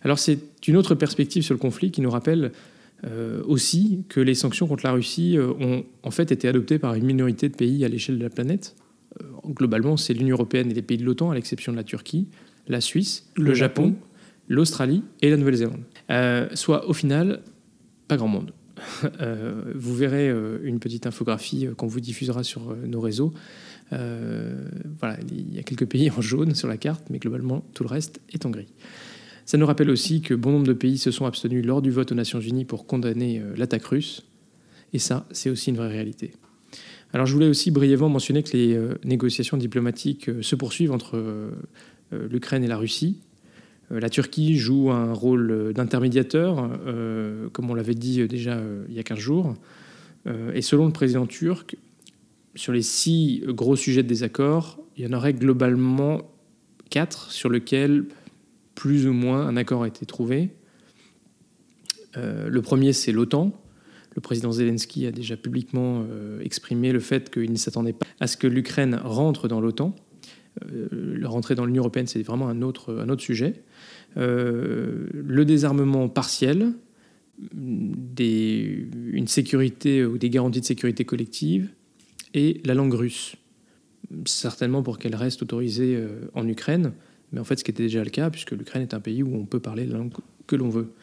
Alors 0.04 0.20
c'est 0.20 0.38
une 0.68 0.76
autre 0.76 0.96
perspective 0.96 1.44
sur 1.44 1.54
le 1.54 1.60
conflit 1.60 1.92
qui 1.92 2.02
nous 2.02 2.12
rappelle 2.12 2.52
aussi 3.46 4.00
que 4.08 4.22
les 4.22 4.34
sanctions 4.34 4.66
contre 4.66 4.86
la 4.86 4.94
Russie 4.94 5.38
ont 5.60 5.84
en 6.04 6.12
fait 6.12 6.32
été 6.32 6.48
adoptées 6.48 6.80
par 6.80 6.94
une 6.96 7.04
minorité 7.04 7.50
de 7.50 7.56
pays 7.56 7.84
à 7.84 7.90
l'échelle 7.90 8.18
de 8.18 8.24
la 8.24 8.30
planète. 8.30 8.76
Globalement, 9.46 9.98
c'est 9.98 10.14
l'Union 10.14 10.36
européenne 10.36 10.72
et 10.72 10.74
les 10.74 10.82
pays 10.82 10.98
de 10.98 11.06
l'OTAN, 11.06 11.32
à 11.32 11.36
l'exception 11.36 11.72
de 11.72 11.78
la 11.78 11.84
Turquie, 11.84 12.28
la 12.68 12.82
Suisse, 12.82 13.30
le, 13.36 13.54
Japon 13.54 13.96
l'Australie 14.48 15.04
et 15.22 15.30
la 15.30 15.38
Nouvelle-Zélande. 15.38 15.84
Euh, 16.10 16.48
soit 16.54 16.88
au 16.90 16.94
final, 16.94 17.42
pas 18.08 18.18
grand 18.18 18.28
monde. 18.28 18.54
Euh, 19.22 19.72
vous 19.76 19.96
verrez 19.96 20.30
euh, 20.30 20.58
une 20.64 20.80
petite 20.80 21.08
infographie 21.08 21.70
qu'on 21.78 21.88
vous 21.88 22.02
diffusera 22.02 22.44
sur 22.44 22.76
nos 22.76 23.00
réseaux. 23.00 23.34
voilà, 23.92 25.18
il 25.30 25.54
y 25.54 25.60
a 25.60 25.64
quelques 25.64 25.86
pays 25.86 26.10
en 26.12 26.20
jaune 26.20 26.56
sur 26.56 26.68
la 26.68 26.78
carte, 26.78 27.06
mais 27.10 27.20
globalement, 27.20 27.64
tout 27.74 27.84
le 27.84 27.90
reste 27.90 28.20
est 28.34 28.46
en 28.46 28.50
gris. 28.50 28.74
Ça 29.46 29.58
nous 29.58 29.66
rappelle 29.66 29.90
aussi 29.90 30.22
que 30.22 30.34
bon 30.34 30.52
nombre 30.52 30.68
de 30.68 30.74
pays 30.74 30.98
se 30.98 31.12
sont 31.12 31.26
abstenus 31.26 31.66
lors 31.66 31.82
du 31.82 31.92
vote 31.92 32.12
aux 32.12 32.16
Nations 32.16 32.42
Unies 32.42 32.66
pour 32.66 32.86
condamner 32.88 33.42
l'attaque 33.56 33.86
russe. 33.86 34.24
Et 34.92 35.00
ça, 35.00 35.28
c'est 35.32 35.50
aussi 35.50 35.70
une 35.70 35.78
vraie 35.78 35.90
réalité. 35.90 36.34
Alors 37.14 37.28
je 37.28 37.34
voulais 37.34 37.48
aussi 37.48 37.72
brièvement 37.72 38.10
mentionner 38.10 38.44
que 38.44 38.58
les 38.58 38.80
négociations 39.04 39.56
diplomatiques 39.56 40.32
se 40.42 40.56
poursuivent 40.56 40.92
entre 40.92 41.52
l'Ukraine 42.12 42.64
et 42.64 42.68
la 42.68 42.78
Russie. 42.78 43.22
Euh, 43.92 44.00
la 44.00 44.10
Turquie 44.10 44.58
joue 44.58 44.92
un 44.92 45.14
rôle 45.14 45.74
d'intermédiateur, 45.74 46.70
euh, 46.86 47.50
comme 47.50 47.70
on 47.70 47.76
l'avait 47.76 47.96
dit 47.96 48.28
déjà 48.28 48.54
euh, 48.54 48.86
il 48.90 48.96
y 48.96 49.00
a 49.00 49.04
15 49.04 49.18
jours. 49.18 49.56
et 50.54 50.62
selon 50.62 50.86
le 50.86 50.94
président 50.94 51.26
turc, 51.26 51.76
sur 52.56 52.72
les 52.72 52.82
six 52.82 53.44
gros 53.48 53.76
sujets 53.76 54.04
de 54.04 54.08
désaccord, 54.08 54.80
il 54.96 55.04
y 55.04 55.08
en 55.08 55.14
aurait 55.14 55.34
globalement 55.34 56.22
quatre 56.90 57.32
sur 57.32 57.50
lesquels 57.50 58.06
plus 58.74 59.06
ou 59.06 59.12
moins 59.12 59.46
un 59.46 59.58
accord 59.58 59.84
a 59.84 59.88
été 59.88 60.06
trouvé. 60.06 60.52
le 62.16 62.62
premier, 62.62 62.94
c'est 62.94 63.12
l'OTAN. 63.12 63.52
Le 64.16 64.22
président 64.22 64.52
Zelensky 64.52 65.08
a 65.08 65.12
déjà 65.12 65.36
publiquement 65.36 66.06
exprimé 66.42 66.92
le 66.92 67.00
fait 67.00 67.32
qu'il 67.32 67.52
ne 67.52 67.58
s'attendait 67.58 67.94
pas 67.94 68.06
à 68.20 68.28
ce 68.28 68.38
que 68.38 68.48
l'Ukraine 68.48 69.00
rentre 69.04 69.48
dans 69.48 69.60
l'OTAN. 69.60 69.96
Euh, 70.72 71.20
rentrer 71.24 71.56
dans 71.56 71.66
l'Union 71.66 71.82
européenne, 71.82 72.08
c'est 72.08 72.22
vraiment 72.22 72.48
un 72.48 72.62
autre, 72.62 73.06
sujet. 73.18 73.64
Euh, 74.18 75.08
le 75.14 75.46
désarmement 75.46 76.10
partiel, 76.10 76.74
des, 77.54 78.88
une 79.12 79.28
sécurité 79.28 80.06
ou 80.06 80.18
des 80.18 80.30
garanties 80.30 80.62
de 80.62 80.66
sécurité 80.66 81.06
collective, 81.06 81.70
et 82.34 82.62
la 82.66 82.74
langue 82.74 82.94
russe. 82.94 83.36
Certainement 84.26 84.84
pour 84.84 85.00
qu'elle 85.00 85.16
reste 85.16 85.42
autorisée 85.42 85.96
euh, 85.96 86.30
en 86.36 86.48
Ukraine, 86.48 86.94
mais 87.32 87.40
en 87.40 87.44
fait 87.44 87.58
ce 87.58 87.64
qui 87.64 87.72
était 87.72 87.84
déjà 87.84 88.04
le 88.04 88.10
cas, 88.10 88.30
puisque 88.30 88.52
l'Ukraine 88.52 88.84
est 88.84 88.94
un 88.94 89.00
pays 89.00 89.24
où 89.24 89.36
on 89.36 89.46
peut 89.46 89.60
parler 89.60 89.86
la 89.86 89.98
langue 89.98 90.14
que 90.46 90.56
l'on 90.56 90.70
veut. 90.70 90.94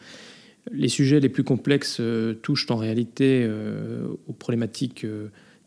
Les 0.71 0.89
sujets 0.89 1.19
les 1.19 1.29
plus 1.29 1.43
complexes 1.43 2.01
touchent 2.43 2.69
en 2.69 2.75
réalité 2.75 3.49
aux 4.27 4.33
problématiques 4.33 5.05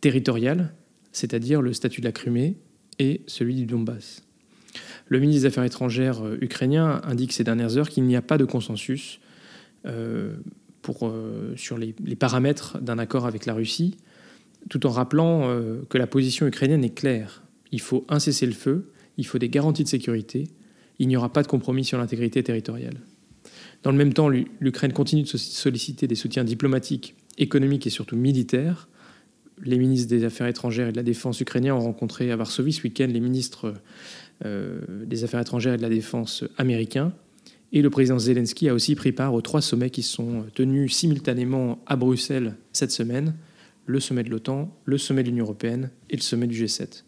territoriales, 0.01 0.73
c'est-à-dire 1.11 1.63
le 1.63 1.73
statut 1.73 2.01
de 2.01 2.07
la 2.07 2.13
Crimée, 2.13 2.57
et 2.99 3.23
celui 3.27 3.55
du 3.55 3.67
Donbass. 3.67 4.23
Le 5.09 5.21
ministre 5.21 5.43
des 5.43 5.47
Affaires 5.47 5.65
étrangères 5.65 6.25
euh, 6.25 6.39
ukrainien 6.41 7.01
indique 7.05 7.33
ces 7.33 7.45
dernières 7.45 7.77
heures 7.77 7.89
qu'il 7.89 8.05
n'y 8.05 8.17
a 8.17 8.23
pas 8.23 8.39
de 8.39 8.45
consensus 8.45 9.21
euh, 9.87 10.35
euh, 11.03 11.57
sur 11.57 11.79
les, 11.79 11.95
paramètres 12.17 12.79
d'un 12.79 12.99
accord 12.99 13.27
avec 13.27 13.47
la 13.47 13.55
Russie, 13.55 13.97
tout 14.71 14.87
en 14.87 14.91
rappelant 14.91 15.49
que 15.91 15.99
la 15.99 16.07
position 16.07 16.47
ukrainienne 16.47 16.85
est 16.85 16.95
claire. 16.95 17.43
Il 17.71 17.81
faut 17.81 18.07
un 18.09 18.19
cessez-le-feu, 18.19 18.91
il 19.19 19.27
faut 19.27 19.39
des 19.39 19.51
garanties 19.51 19.85
de 19.85 19.89
sécurité, 19.89 20.49
il 20.99 21.09
n'y 21.09 21.17
aura 21.17 21.31
pas 21.31 21.43
de 21.43 21.49
compromis 21.49 21.85
sur 21.85 21.99
l'intégrité 21.99 22.43
territoriale. 22.43 22.99
Dans 23.85 23.93
le 23.93 23.97
même 23.97 24.13
temps, 24.13 24.29
l'Ukraine 24.29 24.93
continue 24.93 25.23
de 25.23 25.29
solliciter 25.29 26.09
des 26.09 26.15
soutiens 26.17 26.43
diplomatiques, 26.43 27.15
économiques 27.39 27.87
et 27.87 27.91
surtout 27.91 28.17
militaires 28.17 28.89
les 29.63 29.79
ministres 29.79 30.09
des 30.09 30.25
Affaires 30.25 30.47
étrangères 30.47 30.89
et 30.89 30.93
de 30.93 30.97
la 30.97 31.03
Défense 31.03 31.41
ukrainiens 31.41 31.75
ont 31.75 31.81
rencontré 31.81 32.31
à 32.31 32.37
Varsovie 32.37 32.73
ce 32.73 32.83
week-end 32.83 33.07
les 33.07 33.21
ministres 33.21 33.75
euh, 34.45 34.81
des 35.05 35.25
Affaires 35.25 35.41
étrangères 35.41 35.75
et 35.75 35.77
de 35.77 35.83
la 35.83 35.89
Défense 35.89 36.45
américains. 36.59 37.13
Et 37.73 37.83
le 37.83 37.91
président 37.91 38.19
Zelensky 38.19 38.69
a 38.69 38.75
aussi 38.75 38.95
pris 38.95 39.13
part 39.13 39.35
aux 39.35 39.41
trois 39.41 39.61
sommets 39.61 39.91
qui 39.91 40.03
sont 40.03 40.45
tenus 40.55 40.95
simultanément 40.95 41.83
à 41.87 41.97
Bruxelles 41.97 42.57
cette 42.73 42.93
semaine, 42.93 43.35
le 43.87 44.01
sommet 44.01 44.23
de 44.23 44.31
l'OTAN, 44.31 44.75
le 44.85 44.99
sommet 44.99 45.23
de 45.23 45.29
l'Union 45.29 45.45
européenne 45.45 45.91
et 46.11 46.17
le 46.17 46.23
sommet 46.23 46.47
du 46.47 46.65
G7. 46.65 47.05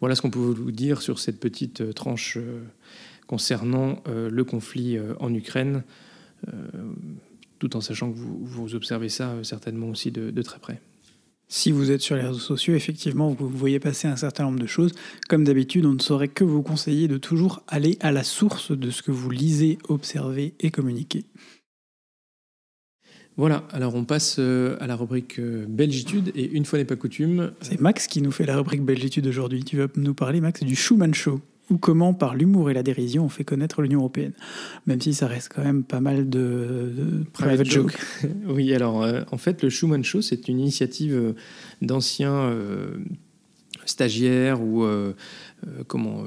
Voilà 0.00 0.14
ce 0.14 0.22
qu'on 0.22 0.30
peut 0.30 0.38
vous 0.38 0.72
dire 0.72 1.02
sur 1.02 1.18
cette 1.18 1.38
petite 1.38 1.82
euh, 1.82 1.92
tranche 1.92 2.38
euh, 2.38 2.62
concernant 3.30 4.02
le 4.06 4.42
conflit 4.42 4.98
en 5.20 5.32
Ukraine, 5.32 5.84
tout 7.60 7.76
en 7.76 7.80
sachant 7.80 8.10
que 8.10 8.18
vous, 8.18 8.74
observez 8.74 9.08
ça 9.08 9.36
certainement 9.44 9.88
aussi 9.88 10.10
de 10.10 10.42
très 10.42 10.58
près. 10.58 10.80
Si 11.52 11.72
vous 11.72 11.90
êtes 11.90 12.00
sur 12.00 12.14
les 12.14 12.22
réseaux 12.22 12.38
sociaux, 12.38 12.74
effectivement, 12.76 13.34
vous 13.36 13.48
voyez 13.48 13.80
passer 13.80 14.06
un 14.06 14.14
certain 14.14 14.44
nombre 14.44 14.60
de 14.60 14.66
choses. 14.66 14.92
Comme 15.28 15.42
d'habitude, 15.42 15.84
on 15.84 15.94
ne 15.94 15.98
saurait 15.98 16.28
que 16.28 16.44
vous 16.44 16.62
conseiller 16.62 17.08
de 17.08 17.18
toujours 17.18 17.64
aller 17.66 17.98
à 17.98 18.12
la 18.12 18.22
source 18.22 18.70
de 18.70 18.90
ce 18.90 19.02
que 19.02 19.10
vous 19.10 19.30
lisez, 19.30 19.76
observez 19.88 20.54
et 20.60 20.70
communiquez. 20.70 21.24
Voilà, 23.36 23.64
alors 23.72 23.96
on 23.96 24.04
passe 24.04 24.36
euh, 24.38 24.76
à 24.78 24.86
la 24.86 24.94
rubrique 24.94 25.40
euh, 25.40 25.66
Belgitude, 25.68 26.30
et 26.36 26.48
une 26.52 26.64
fois 26.64 26.78
n'est 26.78 26.84
pas 26.84 26.94
coutume... 26.94 27.52
C'est 27.62 27.80
Max 27.80 28.06
qui 28.06 28.22
nous 28.22 28.30
fait 28.30 28.46
la 28.46 28.56
rubrique 28.56 28.84
Belgitude 28.84 29.26
aujourd'hui. 29.26 29.64
Tu 29.64 29.76
vas 29.76 29.88
nous 29.96 30.14
parler, 30.14 30.40
Max, 30.40 30.62
du 30.62 30.76
Schumann 30.76 31.14
Show. 31.14 31.40
Ou 31.70 31.78
comment 31.78 32.12
par 32.14 32.34
l'humour 32.34 32.70
et 32.70 32.74
la 32.74 32.82
dérision 32.82 33.24
on 33.24 33.28
fait 33.28 33.44
connaître 33.44 33.80
l'Union 33.82 34.00
européenne. 34.00 34.32
Même 34.86 35.00
si 35.00 35.14
ça 35.14 35.26
reste 35.26 35.52
quand 35.54 35.62
même 35.62 35.84
pas 35.84 36.00
mal 36.00 36.28
de, 36.28 36.92
de 36.96 37.24
private 37.32 37.66
jokes. 37.66 37.98
oui, 38.48 38.74
alors 38.74 39.02
euh, 39.02 39.22
en 39.30 39.38
fait, 39.38 39.62
le 39.62 39.70
Schumann 39.70 40.04
Show, 40.04 40.20
c'est 40.22 40.48
une 40.48 40.58
initiative 40.60 41.14
euh, 41.14 41.32
d'anciens 41.80 42.34
euh, 42.34 42.96
stagiaires 43.86 44.60
ou 44.62 44.84
euh, 44.84 45.12
comment 45.86 46.22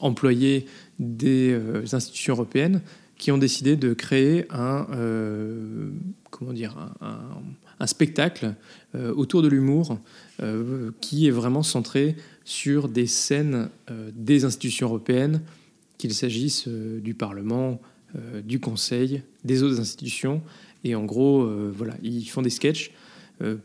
employés 0.00 0.66
des 0.98 1.56
institutions 1.92 2.34
européennes 2.34 2.80
qui 3.18 3.30
ont 3.32 3.38
décidé 3.38 3.76
de 3.76 3.92
créer 3.94 4.46
un 4.50 4.86
comment 6.30 6.52
dire 6.52 6.76
un, 7.00 7.06
un- 7.06 7.42
un 7.80 7.86
spectacle 7.86 8.54
euh, 8.94 9.12
autour 9.14 9.42
de 9.42 9.48
l'humour 9.48 9.98
euh, 10.42 10.90
qui 11.00 11.26
est 11.26 11.30
vraiment 11.30 11.62
centré 11.62 12.16
sur 12.44 12.88
des 12.88 13.06
scènes 13.06 13.68
euh, 13.90 14.10
des 14.14 14.44
institutions 14.44 14.86
européennes, 14.86 15.42
qu'il 15.98 16.12
s'agisse 16.12 16.68
du 16.68 17.14
Parlement, 17.14 17.80
du 18.44 18.58
Conseil, 18.60 19.22
des 19.44 19.62
autres 19.62 19.80
institutions. 19.80 20.42
Et 20.82 20.94
en 20.94 21.04
gros, 21.04 21.48
voilà, 21.72 21.94
ils 22.02 22.26
font 22.26 22.42
des 22.42 22.50
sketchs 22.50 22.90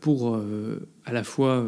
pour 0.00 0.40
à 1.04 1.12
la 1.12 1.24
fois 1.24 1.66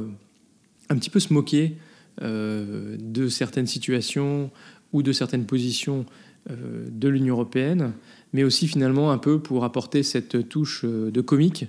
un 0.88 0.96
petit 0.96 1.11
peu 1.11 1.18
se 1.18 1.32
moquer 1.32 1.76
de 2.20 3.28
certaines 3.28 3.66
situations 3.66 4.50
ou 4.92 5.02
de 5.02 5.12
certaines 5.12 5.44
positions 5.44 6.06
de 6.49 7.08
l'Union 7.08 7.34
européenne, 7.34 7.92
mais 8.32 8.44
aussi 8.44 8.68
finalement 8.68 9.11
un 9.11 9.18
peu 9.18 9.40
pour 9.40 9.64
apporter 9.64 10.04
cette 10.04 10.49
touche 10.49 10.84
de 10.84 11.20
comique 11.20 11.66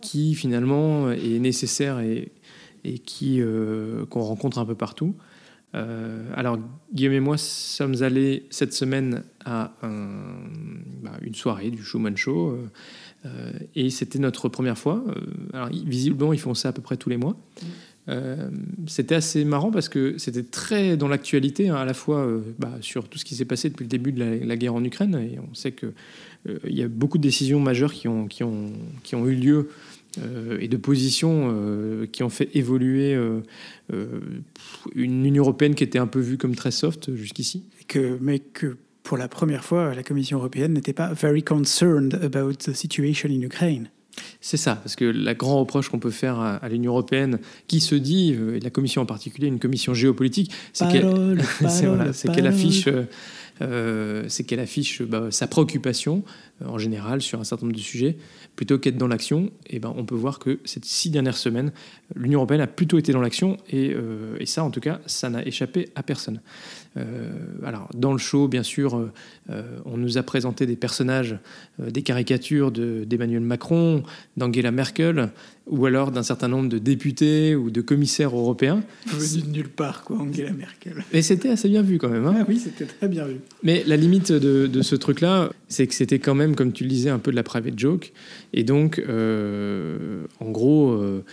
qui 0.00 0.34
finalement 0.34 1.10
est 1.10 1.38
nécessaire 1.38 2.00
et, 2.00 2.32
qui 3.04 3.40
euh, 3.40 4.06
qu'on 4.06 4.22
rencontre 4.22 4.58
un 4.58 4.64
peu 4.64 4.74
partout. 4.74 5.14
Euh, 5.74 6.32
alors 6.34 6.58
Guillaume 6.92 7.12
et 7.12 7.20
moi 7.20 7.38
sommes 7.38 8.02
allés 8.02 8.46
cette 8.50 8.72
semaine 8.72 9.22
à 9.44 9.72
bah, 9.82 11.12
une 11.22 11.34
soirée 11.34 11.70
du 11.70 11.82
Schumann 11.82 12.16
Show 12.16 12.50
euh, 12.50 12.66
euh, 13.26 13.52
et 13.74 13.90
c'était 13.90 14.18
notre 14.18 14.48
première 14.48 14.78
fois. 14.78 15.04
Euh, 15.08 15.14
alors 15.52 15.68
visiblement 15.68 16.32
ils 16.32 16.40
font 16.40 16.54
ça 16.54 16.70
à 16.70 16.72
peu 16.72 16.82
près 16.82 16.96
tous 16.96 17.10
les 17.10 17.16
mois. 17.16 17.36
Euh, 18.08 18.48
c'était 18.86 19.14
assez 19.14 19.44
marrant 19.44 19.70
parce 19.70 19.88
que 19.88 20.18
c'était 20.18 20.42
très 20.42 20.96
dans 20.96 21.06
l'actualité, 21.08 21.68
hein, 21.68 21.76
à 21.76 21.84
la 21.84 21.94
fois 21.94 22.20
euh, 22.20 22.40
bah, 22.58 22.72
sur 22.80 23.08
tout 23.08 23.18
ce 23.18 23.24
qui 23.24 23.34
s'est 23.34 23.44
passé 23.44 23.68
depuis 23.68 23.84
le 23.84 23.88
début 23.88 24.12
de 24.12 24.44
la, 24.44 24.56
guerre 24.56 24.74
en 24.74 24.82
Ukraine. 24.82 25.14
Et 25.16 25.38
on 25.38 25.54
sait 25.54 25.72
qu'il 25.72 25.92
y 26.66 26.82
a 26.82 26.88
beaucoup 26.88 27.18
de 27.18 27.22
décisions 27.22 27.60
majeures 27.60 27.92
qui 27.92 28.08
ont, 28.08 28.26
qui 28.26 28.42
ont, 28.42 28.72
qui 29.02 29.14
ont 29.14 29.26
eu 29.26 29.34
lieu 29.34 29.68
euh, 30.18 30.58
et 30.60 30.66
de 30.66 30.76
positions 30.76 31.52
euh, 31.52 32.06
qui 32.06 32.24
ont 32.24 32.30
fait 32.30 32.48
évoluer 32.56 33.14
euh, 33.14 33.40
euh, 33.92 34.20
une 34.94 35.24
Union 35.24 35.44
européenne 35.44 35.76
qui 35.76 35.84
était 35.84 36.00
un 36.00 36.08
peu 36.08 36.18
vue 36.18 36.36
comme 36.36 36.56
très 36.56 36.72
soft 36.72 37.14
jusqu'ici. 37.14 37.64
Mais 38.20 38.40
que 38.40 38.76
pour 39.04 39.18
la 39.18 39.28
première 39.28 39.64
fois, 39.64 39.94
la 39.94 40.02
Commission 40.02 40.38
européenne 40.38 40.72
n'était 40.72 40.92
pas 40.92 41.12
very 41.12 41.42
concerned 41.42 42.18
about 42.22 42.54
the 42.54 42.72
situation 42.72 43.28
in 43.28 43.42
Ukraine. 43.42 43.88
C'est 44.40 44.56
ça, 44.56 44.76
parce 44.76 44.96
que 44.96 45.04
la 45.04 45.34
grand 45.34 45.58
reproche 45.58 45.88
qu'on 45.88 45.98
peut 45.98 46.10
faire 46.10 46.38
à, 46.38 46.56
à 46.56 46.68
l'Union 46.68 46.92
européenne, 46.92 47.38
qui 47.66 47.80
se 47.80 47.94
dit, 47.94 48.34
euh, 48.38 48.56
et 48.56 48.60
la 48.60 48.70
Commission 48.70 49.02
en 49.02 49.06
particulier, 49.06 49.48
une 49.48 49.58
commission 49.58 49.94
géopolitique, 49.94 50.52
c'est 50.72 50.88
qu'elle 50.90 51.04
voilà, 51.60 52.10
affiche, 52.48 52.86
euh, 52.88 53.04
euh, 53.60 54.28
affiche 54.58 55.02
bah, 55.02 55.28
sa 55.30 55.46
préoccupation 55.46 56.24
euh, 56.62 56.66
en 56.66 56.78
général 56.78 57.20
sur 57.20 57.40
un 57.40 57.44
certain 57.44 57.66
nombre 57.66 57.76
de 57.76 57.82
sujets, 57.82 58.16
plutôt 58.56 58.78
qu'être 58.78 58.96
dans 58.96 59.08
l'action. 59.08 59.50
Et 59.68 59.78
ben, 59.78 59.92
on 59.96 60.04
peut 60.04 60.14
voir 60.14 60.38
que 60.38 60.58
ces 60.64 60.80
six 60.82 61.10
dernières 61.10 61.36
semaines, 61.36 61.72
l'Union 62.14 62.38
européenne 62.38 62.60
a 62.60 62.66
plutôt 62.66 62.98
été 62.98 63.12
dans 63.12 63.20
l'action, 63.20 63.56
et, 63.70 63.94
et 64.38 64.46
ça, 64.46 64.64
en 64.64 64.70
tout 64.70 64.80
cas, 64.80 65.00
ça 65.06 65.30
n'a 65.30 65.46
échappé 65.46 65.88
à 65.94 66.02
personne. 66.02 66.40
Euh, 66.96 67.30
alors, 67.64 67.88
dans 67.94 68.12
le 68.12 68.18
show, 68.18 68.48
bien 68.48 68.64
sûr, 68.64 68.96
euh, 68.96 69.12
euh, 69.50 69.62
on 69.84 69.96
nous 69.96 70.18
a 70.18 70.24
présenté 70.24 70.66
des 70.66 70.74
personnages, 70.74 71.38
des 71.78 72.02
caricatures 72.02 72.72
de- 72.72 73.04
d'Emmanuel 73.04 73.42
Macron, 73.42 74.02
d'Angela 74.36 74.72
Merkel, 74.72 75.30
ou 75.68 75.86
alors 75.86 76.10
d'un 76.10 76.24
certain 76.24 76.48
nombre 76.48 76.68
de 76.68 76.78
députés 76.78 77.54
ou 77.54 77.70
de 77.70 77.80
commissaires 77.80 78.34
européens. 78.36 78.82
Venu 79.06 79.42
de 79.42 79.50
nulle 79.50 79.68
part, 79.68 80.02
quoi, 80.02 80.18
Angela 80.18 80.50
Merkel. 80.52 80.94
Et 81.12 81.22
c'était 81.22 81.50
assez 81.50 81.68
bien 81.68 81.82
vu 81.82 81.98
quand 81.98 82.08
même. 82.08 82.26
hein. 82.26 82.34
Ah 82.40 82.44
oui, 82.48 82.58
c'était 82.58 82.86
très 82.86 83.06
bien 83.06 83.24
vu. 83.24 83.36
Mais 83.62 83.84
la 83.86 83.96
limite 83.96 84.32
de, 84.32 84.66
de 84.66 84.82
ce 84.82 84.96
truc-là, 84.96 85.50
c'est 85.68 85.86
que 85.86 85.94
c'était 85.94 86.18
quand 86.18 86.34
même, 86.34 86.56
comme 86.56 86.72
tu 86.72 86.82
le 86.82 86.90
disais, 86.90 87.10
un 87.10 87.20
peu 87.20 87.30
de 87.30 87.36
la 87.36 87.44
private 87.44 87.78
joke. 87.78 88.12
Et 88.52 88.64
donc, 88.64 88.98
euh, 88.98 90.24
en 90.40 90.50
gros, 90.50 90.90
euh, 90.90 91.24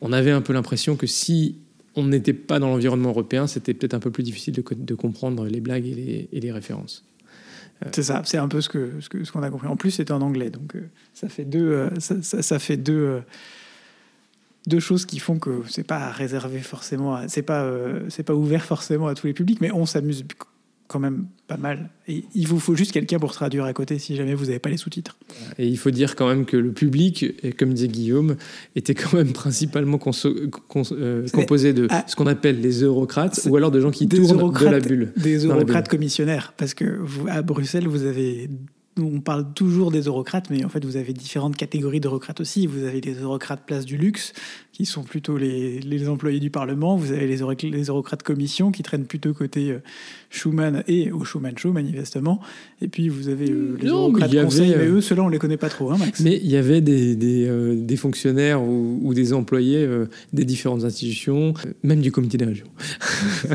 on 0.00 0.12
avait 0.12 0.30
un 0.30 0.40
peu 0.40 0.54
l'impression 0.54 0.96
que 0.96 1.06
si 1.06 1.56
on 1.96 2.04
n'était 2.04 2.32
pas 2.32 2.58
dans 2.58 2.68
l'environnement 2.68 3.10
européen, 3.10 3.46
c'était 3.46 3.74
peut-être 3.74 3.94
un 3.94 4.00
peu 4.00 4.10
plus 4.10 4.22
difficile 4.22 4.54
de, 4.54 4.62
co- 4.62 4.74
de 4.74 4.94
comprendre 4.94 5.46
les 5.46 5.60
blagues 5.60 5.86
et 5.86 5.94
les, 5.94 6.28
références. 6.52 7.04
C'est 7.92 8.02
ça, 8.04 8.22
c'est 8.24 8.38
un 8.38 8.48
peu 8.48 8.60
ce 8.60 8.70
ce 9.00 9.08
que- 9.08 9.24
ce 9.24 9.32
qu'on 9.32 9.42
a 9.42 9.50
compris. 9.50 9.66
En 9.68 9.76
plus, 9.76 9.90
c'était 9.90 10.12
en 10.12 10.20
anglais, 10.22 10.50
donc 10.50 10.74
euh, 10.76 10.88
ça 11.12 11.28
fait 11.28 11.44
deux, 11.44 11.68
euh, 11.72 11.90
ça, 12.00 12.20
ça- 12.22 12.42
fait 12.58 12.76
deux, 12.76 12.92
euh, 12.94 13.20
deux 14.66 14.80
choses 14.80 15.04
qui 15.04 15.18
font 15.18 15.38
que 15.38 15.62
c'est 15.68 15.86
pas 15.86 16.10
réservé 16.10 16.60
forcément, 16.60 17.18
c'est 17.28 17.42
pas 17.42 17.62
euh, 17.64 18.00
c'est 18.08 18.22
pas 18.22 18.34
ouvert 18.34 18.64
forcément 18.64 19.08
à 19.08 19.14
tous 19.14 19.26
les 19.26 19.34
publics, 19.34 19.60
mais 19.60 19.70
on 19.72 19.84
s'amuse 19.86 20.24
quand 20.86 20.98
même 20.98 21.26
pas 21.46 21.56
mal. 21.56 21.90
Et 22.08 22.24
il 22.34 22.46
vous 22.46 22.60
faut 22.60 22.74
juste 22.74 22.92
quelqu'un 22.92 23.18
pour 23.18 23.32
traduire 23.32 23.64
à 23.64 23.72
côté 23.72 23.98
si 23.98 24.16
jamais 24.16 24.34
vous 24.34 24.46
n'avez 24.46 24.58
pas 24.58 24.68
les 24.68 24.76
sous-titres. 24.76 25.16
Et 25.58 25.66
il 25.66 25.78
faut 25.78 25.90
dire 25.90 26.14
quand 26.16 26.28
même 26.28 26.44
que 26.44 26.56
le 26.56 26.72
public, 26.72 27.56
comme 27.56 27.72
disait 27.72 27.88
Guillaume, 27.88 28.36
était 28.76 28.94
quand 28.94 29.14
même 29.14 29.32
principalement 29.32 29.98
euh, 30.24 31.26
composé 31.32 31.72
de 31.72 31.86
ah. 31.90 32.04
ce 32.06 32.16
qu'on 32.16 32.26
appelle 32.26 32.60
les 32.60 32.82
eurocrates, 32.82 33.46
ou 33.48 33.56
alors 33.56 33.70
de 33.70 33.80
gens 33.80 33.90
qui 33.90 34.08
tournent 34.08 34.52
de 34.52 34.64
la 34.66 34.80
bulle. 34.80 35.12
Des 35.16 35.46
eurocrates 35.46 35.88
commissionnaires, 35.88 36.54
parce 36.56 36.74
que 36.74 36.84
vous, 37.00 37.26
à 37.28 37.42
Bruxelles, 37.42 37.88
vous 37.88 38.04
avez 38.04 38.50
on 38.96 39.20
parle 39.20 39.52
toujours 39.54 39.90
des 39.90 40.02
eurocrates, 40.02 40.50
mais 40.50 40.64
en 40.64 40.68
fait, 40.68 40.84
vous 40.84 40.96
avez 40.96 41.12
différentes 41.12 41.56
catégories 41.56 41.98
d'eurocrates 42.00 42.40
aussi. 42.40 42.66
Vous 42.68 42.84
avez 42.84 43.00
les 43.00 43.14
eurocrates 43.14 43.66
place 43.66 43.84
du 43.84 43.96
luxe, 43.96 44.32
qui 44.72 44.86
sont 44.86 45.02
plutôt 45.02 45.36
les, 45.36 45.80
les 45.80 46.08
employés 46.08 46.38
du 46.38 46.50
Parlement. 46.50 46.96
Vous 46.96 47.10
avez 47.10 47.26
les, 47.26 47.38
euro- 47.38 47.54
les 47.60 47.84
eurocrates 47.84 48.22
commission, 48.22 48.70
qui 48.70 48.82
traînent 48.84 49.06
plutôt 49.06 49.34
côté 49.34 49.72
euh, 49.72 49.78
Schuman 50.30 50.84
et 50.86 51.10
au 51.10 51.24
Schuman 51.24 51.58
Show, 51.58 51.72
manifestement. 51.72 52.40
Et 52.80 52.88
puis, 52.88 53.08
vous 53.08 53.28
avez 53.28 53.50
euh, 53.50 53.76
les 53.80 53.88
Non, 53.88 54.10
mais 54.10 54.20
eurocrates 54.20 54.30
il 54.30 54.34
y 54.34 54.38
avait, 54.38 54.46
conseil, 54.46 54.70
mais 54.70 54.86
euh, 54.86 54.94
eux, 54.96 55.00
ceux-là, 55.00 55.22
on 55.24 55.28
les 55.28 55.38
connaît 55.38 55.56
pas 55.56 55.68
trop, 55.70 55.90
hein, 55.90 55.96
Max 55.98 56.20
Mais 56.20 56.38
il 56.42 56.48
y 56.50 56.56
avait 56.56 56.80
des, 56.80 57.16
des, 57.16 57.46
euh, 57.48 57.74
des 57.76 57.96
fonctionnaires 57.96 58.62
ou, 58.62 59.00
ou 59.02 59.12
des 59.12 59.32
employés 59.32 59.78
euh, 59.84 60.06
des 60.32 60.44
différentes 60.44 60.84
institutions, 60.84 61.52
même 61.82 62.00
du 62.00 62.12
comité 62.12 62.38
des 62.38 62.44
régions. 62.44 62.66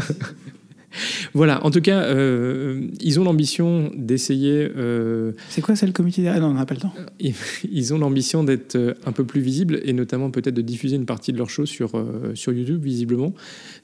voilà, 1.34 1.66
en 1.66 1.72
tout 1.72 1.82
cas, 1.82 2.02
euh, 2.04 2.88
ils 3.00 3.20
ont 3.20 3.24
l'ambition 3.24 3.92
d'essayer, 3.96 4.70
euh, 4.76 5.34
C'est 5.50 5.62
quoi, 5.62 5.76
c'est 5.76 5.86
le 5.86 5.92
comité 5.92 6.28
Ah 6.28 6.40
non, 6.40 6.48
on 6.48 6.54
n'a 6.54 6.66
pas 6.66 6.74
le 6.74 6.82
temps. 6.82 6.94
ils, 7.20 7.94
ont 7.94 7.98
l'ambition 7.98 8.44
d'être 8.44 8.76
euh, 8.76 8.94
un 9.06 9.12
peu 9.12 9.24
plus 9.24 9.42
visibles 9.42 9.82
et 9.84 9.94
notamment 9.94 10.32
peut-être 10.32 10.56
de 10.56 10.62
diffuser 10.62 10.96
une 10.96 11.06
partie 11.06 11.32
de 11.32 11.38
leur 11.38 11.50
show 11.50 11.66
sur, 11.66 11.96
euh, 11.96 12.32
sur 12.36 12.54
YouTube, 12.54 12.84
visiblement. 12.84 13.34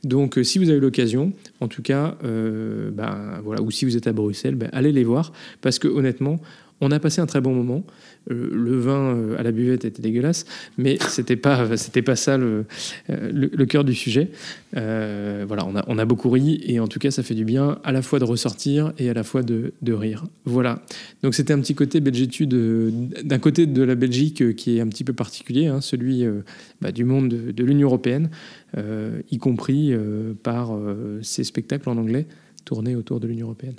Donc, 0.04 0.40
si 0.44 0.60
vous 0.60 0.70
avez 0.70 0.80
l'occasion, 0.80 1.34
en 1.62 1.68
tout 1.68 1.82
cas, 1.82 2.18
ben, 2.22 3.42
voilà, 3.44 3.62
ou 3.62 3.72
si 3.72 3.86
vous 3.86 3.98
êtes 3.98 4.08
à 4.08 4.14
Bruxelles, 4.14 4.56
ben, 4.56 4.70
allez 4.72 4.92
les 4.92 5.04
voir 5.04 5.32
parce 5.62 5.80
que 5.80 5.88
honnêtement, 5.88 6.40
on 6.82 6.92
a 6.92 7.00
passé 7.00 7.22
un 7.22 7.26
très 7.26 7.42
bon 7.42 7.54
moment. 7.54 7.84
Euh, 8.32 8.50
le 8.52 8.80
vin 8.80 9.16
euh, 9.16 9.40
à 9.40 9.44
la 9.44 9.52
buvette 9.52 9.86
était 9.86 10.02
dégueulasse, 10.02 10.46
mais 10.78 10.98
c'était 11.10 11.36
pas 11.36 11.78
c'était 11.78 12.02
pas 12.02 12.16
ça 12.16 12.38
le, 12.38 12.66
euh, 13.10 13.66
cœur 13.66 13.84
du 13.84 13.94
sujet. 13.94 14.32
Euh, 14.76 15.46
voilà, 15.48 15.66
on 15.66 15.76
a, 15.76 15.86
on 15.88 15.98
a 15.98 16.06
beaucoup 16.06 16.30
ri 16.30 16.62
et 16.66 16.80
en 16.80 16.88
tout 16.88 17.00
cas 17.00 17.12
ça 17.12 17.24
fait 17.24 17.36
du 17.36 17.46
bien 17.46 17.80
à 17.84 17.92
la 17.92 18.02
fois 18.02 18.20
de 18.20 18.26
ressortir 18.26 18.94
et 18.98 19.10
à 19.10 19.14
la 19.14 19.24
fois 19.24 19.42
de, 19.44 19.72
rire. 19.88 20.26
Voilà. 20.46 20.82
Donc 21.24 21.36
c'était 21.36 21.54
un 21.54 21.60
petit 21.60 21.76
côté 21.76 22.02
belgitude 22.02 22.54
euh, 22.54 22.92
d'un 23.24 23.40
côté 23.40 23.66
de 23.66 23.84
la 23.84 23.96
Belgique 23.96 24.42
euh, 24.42 24.52
qui 24.52 24.78
est 24.78 24.82
un 24.82 24.88
petit 24.88 25.04
peu 25.04 25.14
particulier, 25.14 25.68
hein, 25.68 25.80
celui 25.80 26.26
euh, 26.26 26.42
bah, 26.82 26.92
du 26.92 27.06
monde 27.06 27.30
de, 27.30 27.64
l'Union 27.64 27.88
européenne, 27.88 28.30
euh, 28.78 29.22
y 29.32 29.38
compris 29.38 29.94
euh, 29.94 30.34
par 30.44 30.76
euh, 30.76 31.20
ces 31.22 31.44
spectacles 31.44 31.90
en 31.90 31.98
anglais 31.98 32.28
tournés 32.66 32.96
autour 32.96 33.20
de 33.20 33.28
l'Union 33.28 33.48
européenne. 33.48 33.76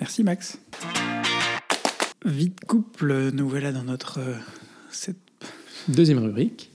Merci, 0.00 0.24
Max. 0.24 0.58
Vite 2.24 2.64
couple, 2.66 3.30
nous 3.32 3.48
voilà 3.48 3.72
dans 3.72 3.84
notre 3.84 4.18
euh, 4.18 4.34
cette 4.90 5.16
Deuxième 5.88 6.18
rubrique. 6.18 6.70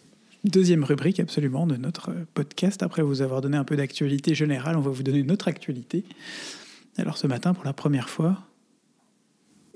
deuxième 0.45 0.83
rubrique 0.83 1.19
absolument 1.19 1.67
de 1.67 1.75
notre 1.75 2.09
euh, 2.09 2.25
podcast. 2.33 2.81
Après 2.81 3.01
vous 3.01 3.21
avoir 3.21 3.41
donné 3.41 3.57
un 3.57 3.65
peu 3.65 3.75
d'actualité 3.75 4.35
générale, 4.35 4.77
on 4.77 4.81
va 4.81 4.91
vous 4.91 5.03
donner 5.03 5.21
notre 5.23 5.49
actualité. 5.49 6.05
Alors 6.97 7.17
ce 7.17 7.27
matin, 7.27 7.53
pour 7.53 7.65
la 7.65 7.73
première 7.73 8.09
fois, 8.09 8.47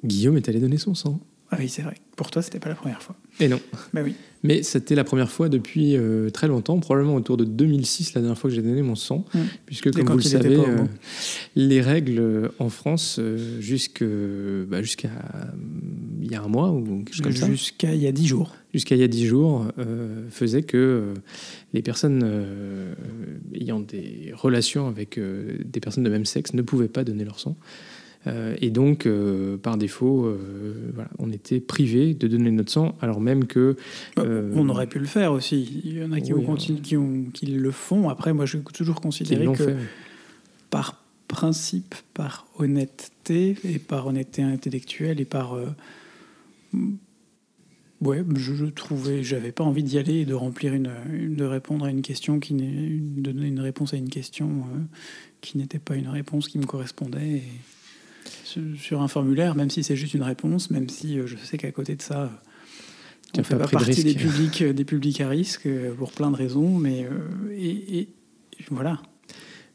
Guillaume 0.05 0.37
est 0.37 0.47
allé 0.47 0.59
donner 0.59 0.77
son 0.77 0.95
sang. 0.95 1.19
Ah 1.51 1.55
oui 1.59 1.69
c'est 1.69 1.81
vrai, 1.81 1.95
pour 2.15 2.29
toi 2.31 2.41
c'était 2.41 2.59
pas 2.59 2.69
la 2.69 2.75
première 2.75 3.01
fois. 3.01 3.15
Et 3.39 3.47
non. 3.47 3.59
Bah 3.93 4.01
oui. 4.03 4.15
Mais 4.43 4.63
c'était 4.63 4.95
la 4.95 5.03
première 5.03 5.29
fois 5.31 5.47
depuis 5.49 5.95
euh, 5.95 6.29
très 6.29 6.47
longtemps, 6.47 6.79
probablement 6.79 7.15
autour 7.15 7.37
de 7.37 7.45
2006, 7.45 8.13
la 8.15 8.21
dernière 8.21 8.37
fois 8.37 8.49
que 8.49 8.55
j'ai 8.55 8.61
donné 8.61 8.81
mon 8.81 8.95
sang, 8.95 9.25
Mm. 9.33 9.39
puisque 9.65 9.91
comme 9.91 10.07
vous 10.07 10.17
le 10.17 10.21
savez, 10.23 10.55
euh, 10.55 10.85
les 11.55 11.81
règles 11.81 12.19
euh, 12.19 12.49
en 12.59 12.69
France, 12.69 13.17
euh, 13.19 13.59
jusque, 13.61 14.03
bah, 14.03 14.81
jusqu'à 14.81 15.09
il 16.21 16.31
y 16.31 16.35
a 16.35 16.41
un 16.43 16.47
mois 16.47 16.71
ou 16.71 17.03
quelque 17.05 17.13
chose 17.13 17.21
comme 17.21 17.35
ça, 17.35 17.47
Jusqu'à 17.47 17.93
il 17.93 18.01
y 18.01 18.07
a 18.07 18.11
10 18.11 18.27
jours. 18.27 18.55
jusqu'à 18.73 18.95
il 18.95 19.01
y 19.01 19.03
a 19.03 19.07
dix 19.07 19.25
jours, 19.25 19.65
faisait 20.29 20.63
que 20.63 21.13
les 21.73 21.81
personnes 21.81 22.23
ayant 23.53 23.79
des 23.79 24.31
relations 24.35 24.87
avec 24.87 25.17
des 25.19 25.79
personnes 25.79 26.03
de 26.03 26.09
même 26.09 26.25
sexe 26.25 26.53
ne 26.53 26.61
pouvaient 26.61 26.89
pas 26.89 27.03
donner 27.05 27.23
leur 27.23 27.39
sang. 27.39 27.55
Euh, 28.27 28.55
et 28.61 28.69
donc, 28.69 29.05
euh, 29.05 29.57
par 29.57 29.77
défaut, 29.77 30.25
euh, 30.25 30.91
voilà, 30.93 31.09
on 31.17 31.31
était 31.31 31.59
privé 31.59 32.13
de 32.13 32.27
donner 32.27 32.51
notre 32.51 32.71
sang, 32.71 32.95
alors 33.01 33.19
même 33.21 33.45
que 33.47 33.75
Bah, 34.15 34.23
On 34.53 34.67
aurait 34.69 34.87
pu 34.87 34.99
le 34.99 35.05
faire 35.05 35.31
aussi. 35.31 35.81
Il 35.85 35.97
y 35.97 36.03
en 36.03 36.11
a 36.11 36.19
qui, 36.19 36.33
oui, 36.33 36.41
ont 36.41 36.45
continu- 36.45 36.81
qui, 36.81 36.97
ont- 36.97 37.25
qui 37.33 37.45
le 37.47 37.71
font. 37.71 38.09
Après, 38.09 38.33
moi, 38.33 38.45
je 38.45 38.57
vais 38.57 38.63
toujours 38.73 38.99
l'ont 39.45 39.53
que 39.53 39.65
fait. 39.65 39.75
par 40.69 41.01
principe, 41.27 41.95
par 42.13 42.45
honnêteté, 42.57 43.55
et 43.63 43.79
par 43.79 44.07
honnêteté 44.07 44.41
intellectuelle, 44.43 45.19
et 45.21 45.25
par... 45.25 45.55
ouais, 48.01 48.23
je, 48.35 48.53
je 48.53 48.65
trouvais... 48.65 49.23
J'avais 49.23 49.51
pas 49.51 49.63
envie 49.63 49.83
d'y 49.83 49.97
aller 49.97 50.15
et 50.21 50.25
de 50.25 50.33
remplir 50.33 50.73
une, 50.73 50.89
une- 51.13 51.35
de 51.35 51.43
répondre 51.45 51.85
à 51.85 51.89
une 51.91 52.01
question 52.01 52.39
qui 52.39 52.53
n'est... 52.53 52.89
de 53.21 53.31
donner 53.31 53.47
une 53.47 53.59
réponse 53.59 53.93
à 53.93 53.97
une 53.97 54.09
question 54.09 54.47
euh, 54.47 54.79
qui 55.41 55.57
n'était 55.57 55.79
pas 55.79 55.95
une 55.95 56.07
réponse 56.09 56.47
qui 56.47 56.57
me 56.59 56.65
correspondait. 56.65 57.27
Et 57.37 57.43
sur- 58.43 59.01
un 59.01 59.07
formulaire, 59.07 59.55
même 59.55 59.69
si 59.69 59.83
c'est 59.83 59.95
juste 59.95 60.13
une 60.13 60.23
réponse, 60.23 60.69
même 60.71 60.89
si 60.89 61.19
euh, 61.19 61.27
je 61.27 61.35
sais 61.37 61.57
qu'à 61.57 61.71
côté 61.71 61.95
de 61.95 62.01
ça... 62.01 62.23
euh, 62.23 62.27
Tu 63.33 63.39
on 63.39 63.41
as 63.41 63.43
fait 63.43 63.57
pas 63.57 63.65
de 63.65 63.71
partie 63.71 64.03
des 64.03 64.11
risque. 64.11 64.19
publics, 64.21 64.61
euh, 64.61 64.73
des 64.73 64.85
publics 64.85 65.21
à 65.21 65.29
risque 65.29 65.67
pour 65.97 66.11
plein 66.11 66.31
de 66.31 66.35
raisons, 66.35 66.77
mais 66.77 67.05
euh, 67.05 67.51
et, 67.57 67.99
et 68.01 68.09
voilà. 68.71 69.01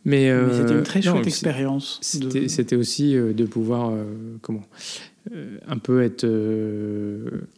Mais, 0.05 0.33
Mais 0.35 0.59
c'était 0.59 0.73
une 0.75 0.83
très 0.83 1.01
chouette 1.01 1.27
expérience. 1.29 2.01
C'était 2.03 2.75
aussi 2.77 3.15
de 3.15 3.45
pouvoir, 3.45 3.91
euh, 3.91 4.05
comment, 4.41 4.63
un 5.69 5.79
peu 5.79 6.03
être 6.03 6.27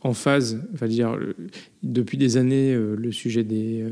en 0.02 0.12
phase. 0.12 0.60
Enfin, 0.74 0.86
dire, 0.86 1.18
depuis 1.82 2.18
des 2.18 2.36
années, 2.36 2.74
le 2.76 3.12
sujet 3.12 3.44
des, 3.44 3.82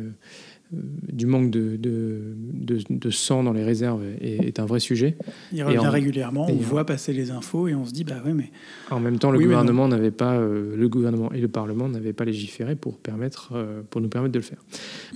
du 0.73 1.27
manque 1.27 1.51
de, 1.51 1.77
de, 1.77 2.35
de- 2.37 2.79
de 2.89 3.11
sang 3.11 3.43
dans 3.43 3.53
les 3.53 3.63
réserves 3.63 4.03
est, 4.23 4.47
est 4.47 4.59
un 4.59 4.65
vrai 4.65 4.81
sujet. 4.81 5.17
Il 5.53 5.63
revient 5.63 5.79
en- 5.79 5.91
régulièrement, 5.91 6.47
on 6.49 6.53
en- 6.55 6.57
voit 6.57 6.87
passer 6.87 7.13
les 7.13 7.31
infos 7.31 7.69
et 7.69 7.75
on 7.75 7.85
se 7.85 7.93
dit 7.93 8.05
bah 8.05 8.23
ouais 8.25 8.33
mais 8.33 8.51
En 8.91 9.01
même 9.01 9.19
temps, 9.19 9.31
le 9.31 9.39
Oui, 9.39 9.45
gouvernement 9.45 9.87
n'avait 9.89 10.11
pas, 10.11 10.35
euh, 10.37 10.75
le 10.75 10.89
gouvernement 10.89 11.31
et 11.33 11.41
le 11.41 11.49
Parlement 11.49 11.89
n'avaient 11.89 12.15
pas 12.15 12.25
légiféré 12.25 12.75
pour 12.75 12.97
permettre, 12.99 13.51
euh, 13.55 13.83
pour 13.91 14.01
nous 14.01 14.09
permettre 14.09 14.33
de 14.33 14.39
le 14.39 14.45
faire. 14.45 14.65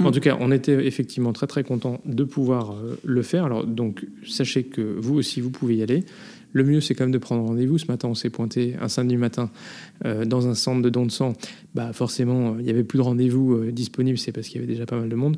En 0.00 0.10
Mm. 0.10 0.12
tout 0.12 0.20
cas, 0.20 0.36
on 0.40 0.52
était 0.52 0.86
effectivement 0.86 1.32
très 1.32 1.46
très 1.46 1.64
content 1.64 2.00
de 2.04 2.24
pouvoir 2.24 2.72
euh, 2.72 2.98
le 3.04 3.22
faire. 3.22 3.44
Alors 3.46 3.64
donc, 3.66 4.06
sachez 4.26 4.64
que 4.64 4.82
vous 4.82 5.14
aussi, 5.16 5.40
vous 5.40 5.50
pouvez 5.50 5.76
y 5.76 5.82
aller. 5.82 6.04
Le 6.56 6.64
mieux, 6.64 6.80
c'est 6.80 6.94
quand 6.94 7.04
même 7.04 7.12
de 7.12 7.18
prendre 7.18 7.46
rendez-vous. 7.46 7.76
Ce 7.76 7.84
matin, 7.86 8.08
on 8.08 8.14
s'est 8.14 8.30
pointé 8.30 8.76
un 8.80 8.88
samedi 8.88 9.18
matin 9.18 9.50
euh, 10.06 10.24
dans 10.24 10.48
un 10.48 10.54
centre 10.54 10.80
de 10.80 10.88
don 10.88 11.04
de 11.04 11.10
sang. 11.10 11.34
Bah 11.74 11.92
forcément, 11.92 12.54
euh, 12.54 12.60
il 12.60 12.66
y 12.66 12.70
avait 12.70 12.82
plus 12.82 12.96
de 12.96 13.02
rendez-vous 13.02 13.56
euh, 13.56 13.72
disponibles. 13.72 14.16
C'est 14.16 14.32
parce 14.32 14.48
qu'il 14.48 14.58
y 14.62 14.64
avait 14.64 14.72
déjà 14.72 14.86
pas 14.86 14.96
mal 14.98 15.10
de 15.10 15.14
monde. 15.14 15.36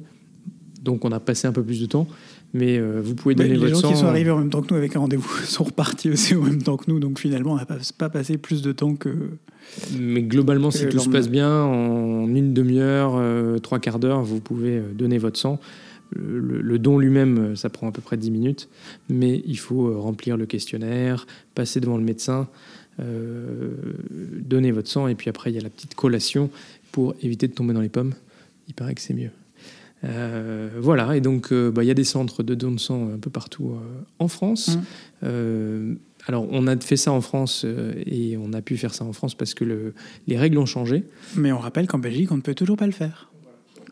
Donc, 0.80 1.04
on 1.04 1.10
a 1.10 1.18
passé 1.18 1.48
un 1.48 1.52
peu 1.52 1.64
plus 1.64 1.80
de 1.80 1.86
temps. 1.86 2.06
Mais 2.54 2.78
euh, 2.78 3.00
vous 3.02 3.16
pouvez 3.16 3.34
donner 3.34 3.48
les 3.50 3.56
votre 3.56 3.70
gens 3.70 3.80
sang. 3.80 3.90
qui 3.90 3.96
sont 3.96 4.06
arrivés 4.06 4.30
en 4.30 4.38
même 4.38 4.48
temps 4.48 4.62
que 4.62 4.72
nous 4.72 4.78
avec 4.78 4.94
un 4.94 5.00
rendez-vous 5.00 5.28
sont 5.44 5.64
repartis 5.64 6.08
aussi 6.08 6.36
en 6.36 6.42
même 6.42 6.62
temps 6.62 6.76
que 6.76 6.88
nous, 6.88 7.00
donc 7.00 7.18
finalement 7.18 7.52
on 7.52 7.56
n'a 7.56 7.66
pas, 7.66 7.76
pas 7.98 8.08
passé 8.08 8.38
plus 8.38 8.62
de 8.62 8.70
temps 8.72 8.94
que 8.94 9.10
Mais 9.98 10.22
globalement, 10.22 10.70
si 10.70 10.88
tout 10.88 11.00
se 11.00 11.10
passe 11.10 11.28
bien, 11.28 11.64
en 11.64 12.32
une 12.32 12.54
demi-heure, 12.54 13.20
trois 13.60 13.80
quarts 13.80 13.98
d'heure, 13.98 14.22
vous 14.22 14.40
pouvez 14.40 14.80
donner 14.94 15.18
votre 15.18 15.38
sang. 15.38 15.58
Le, 16.10 16.78
don 16.78 16.98
lui-même, 16.98 17.38
euh, 17.38 17.56
ça 17.56 17.68
prend 17.68 17.88
à 17.88 17.92
peu 17.92 18.00
près 18.00 18.16
10 18.16 18.30
minutes, 18.30 18.68
mais 19.08 19.42
il 19.46 19.58
faut 19.58 19.88
euh, 19.88 19.98
remplir 19.98 20.36
le 20.36 20.46
questionnaire, 20.46 21.26
passer 21.54 21.80
devant 21.80 21.96
le 21.96 22.04
médecin, 22.04 22.48
euh, 23.00 23.70
donner 24.40 24.72
votre 24.72 24.88
sang, 24.88 25.08
et 25.08 25.14
puis 25.14 25.28
après, 25.28 25.50
il 25.50 25.54
y 25.54 25.58
a 25.58 25.62
la 25.62 25.70
petite 25.70 25.94
collation 25.94 26.50
pour 26.92 27.14
éviter 27.22 27.48
de 27.48 27.52
tomber 27.52 27.74
dans 27.74 27.80
les 27.80 27.88
pommes. 27.88 28.14
Il 28.68 28.74
paraît 28.74 28.94
que 28.94 29.00
c'est 29.00 29.14
mieux. 29.14 29.30
Euh, 30.04 30.70
voilà, 30.80 31.16
et 31.16 31.20
donc 31.20 31.52
euh, 31.52 31.70
bah, 31.70 31.82
il 31.82 31.86
y 31.86 31.90
a 31.90 31.94
des 31.94 32.04
centres 32.04 32.42
de 32.42 32.54
don 32.54 32.70
de 32.70 32.78
sang 32.78 33.10
un 33.14 33.18
peu 33.18 33.30
partout 33.30 33.74
en 34.18 34.28
France. 34.28 34.76
Mm. 34.76 34.80
Euh, 35.24 35.94
alors, 36.26 36.46
on 36.50 36.66
a 36.66 36.76
fait 36.76 36.96
ça 36.96 37.10
en 37.12 37.20
France 37.20 37.64
et 38.06 38.36
on 38.36 38.52
a 38.52 38.60
pu 38.60 38.76
faire 38.76 38.94
ça 38.94 39.04
en 39.04 39.12
France 39.12 39.34
parce 39.34 39.54
que 39.54 39.64
le, 39.64 39.94
les 40.26 40.36
règles 40.36 40.58
ont 40.58 40.66
changé. 40.66 41.04
Mais 41.36 41.52
on 41.52 41.58
rappelle 41.58 41.86
qu'en 41.86 41.98
Belgique 41.98 42.30
on 42.30 42.36
ne 42.36 42.42
peut 42.42 42.54
toujours 42.54 42.76
pas 42.76 42.86
le 42.86 42.92
faire. 42.92 43.30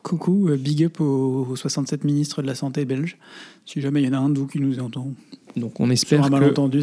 Coucou, 0.09 0.49
euh, 0.49 0.57
big 0.57 0.85
up 0.85 1.01
aux, 1.01 1.47
aux 1.51 1.57
67 1.57 2.05
ministres 2.05 2.41
de 2.41 2.47
la 2.47 2.55
santé 2.55 2.85
belges. 2.85 3.17
Si 3.65 3.81
jamais 3.81 4.01
il 4.03 4.07
y 4.07 4.09
en 4.09 4.13
a 4.13 4.19
un 4.19 4.29
de 4.31 4.39
vous 4.39 4.47
qui 4.47 4.61
nous 4.61 4.79
entend, 4.79 5.09
Donc, 5.57 5.81
on 5.81 5.91
espère 5.91 6.21
que 6.31 6.33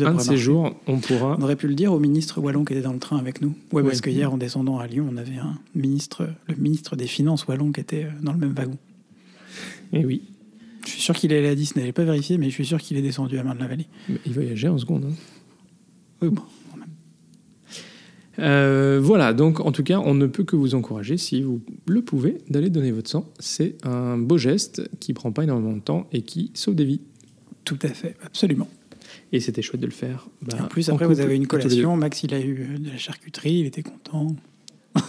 un 0.06 0.14
de 0.16 0.20
ces 0.20 0.36
jours, 0.36 0.76
on 0.88 1.00
pourra. 1.00 1.38
on 1.40 1.42
aurait 1.44 1.56
pu 1.56 1.70
le 1.70 1.74
dire 1.76 1.94
au 1.94 2.00
ministre 2.00 2.42
wallon 2.42 2.66
qui 2.66 2.74
était 2.74 2.82
dans 2.82 2.92
le 2.92 3.00
train 3.00 3.18
avec 3.18 3.42
nous. 3.42 3.54
Ouais, 3.72 3.82
Ouais. 3.82 3.88
parce 3.90 4.02
que 4.02 4.10
hier 4.10 4.34
en 4.34 4.38
descendant 4.38 4.78
à 4.80 4.88
Lyon, 4.88 5.08
on 5.10 5.16
avait 5.16 5.38
un 5.38 5.58
ministre, 5.74 6.28
le 6.50 6.56
ministre 6.56 6.98
des 6.98 7.08
Finances 7.08 7.48
wallon 7.48 7.72
qui 7.72 7.80
était 7.80 8.04
euh, 8.04 8.10
dans 8.22 8.34
le 8.34 8.40
même 8.40 8.52
wagon. 8.54 8.78
Eh 9.94 10.04
oui, 10.06 10.24
Je 10.86 10.90
suis 10.92 11.02
sûr 11.02 11.16
qu'il 11.16 11.32
est 11.32 11.38
allé 11.38 11.48
à 11.48 11.56
Disney. 11.56 11.84
Je 11.84 11.88
l'ai 11.88 11.94
pas 11.94 12.04
vérifié, 12.04 12.38
mais 12.38 12.50
je 12.50 12.54
suis 12.56 12.66
sûr 12.66 12.82
qu'il 12.82 12.98
est 12.98 13.02
descendu 13.02 13.38
à 13.40 13.44
Marne-la-Vallée. 13.44 13.88
mais 14.10 14.18
il 14.26 14.34
voyageait 14.34 14.68
en 14.68 14.78
seconde. 14.78 15.06
hein. 15.06 15.14
Oui, 16.22 16.28
bon. 16.30 16.42
Euh, 18.39 19.00
voilà, 19.02 19.34
donc 19.34 19.60
en 19.60 19.72
tout 19.72 19.84
cas, 19.84 20.00
on 20.00 20.15
ne 20.15 20.26
peut 20.26 20.43
que 20.43 20.56
vous 20.56 20.76
encourager, 20.76 21.17
si 21.17 21.41
vous 21.41 21.62
le 21.88 22.02
pouvez, 22.02 22.39
d'aller 22.50 22.69
donner 22.69 22.91
votre 22.91 23.10
sang. 23.10 23.30
C'est 23.39 23.76
un 23.86 24.17
beau 24.17 24.38
geste 24.38 24.89
qui 25.00 25.13
prend 25.13 25.32
pas 25.32 25.43
énormément 25.43 25.76
de 25.76 25.82
temps 25.82 26.08
et 26.12 26.24
qui 26.24 26.52
sauve 26.54 26.76
des 26.76 26.86
vies. 26.86 27.02
Tout 27.63 27.80
à 27.84 27.89
fait, 27.89 28.15
absolument. 28.26 28.67
Et 29.32 29.39
c'était 29.39 29.62
chouette 29.62 29.82
de 29.82 29.86
le 29.88 29.91
faire. 29.91 30.28
Bah, 30.41 30.58
en 30.62 30.67
plus, 30.67 30.89
en 30.89 30.93
après, 30.93 31.08
vous 31.08 31.19
avez 31.19 31.36
une 31.36 31.48
collation. 31.48 31.96
Max, 31.96 32.24
il 32.24 32.34
a 32.34 32.39
eu 32.39 32.67
euh, 32.69 32.78
de 32.78 32.89
la 32.89 32.98
charcuterie, 32.98 33.60
il 33.60 33.65
était 33.65 33.84
content. 33.84 34.36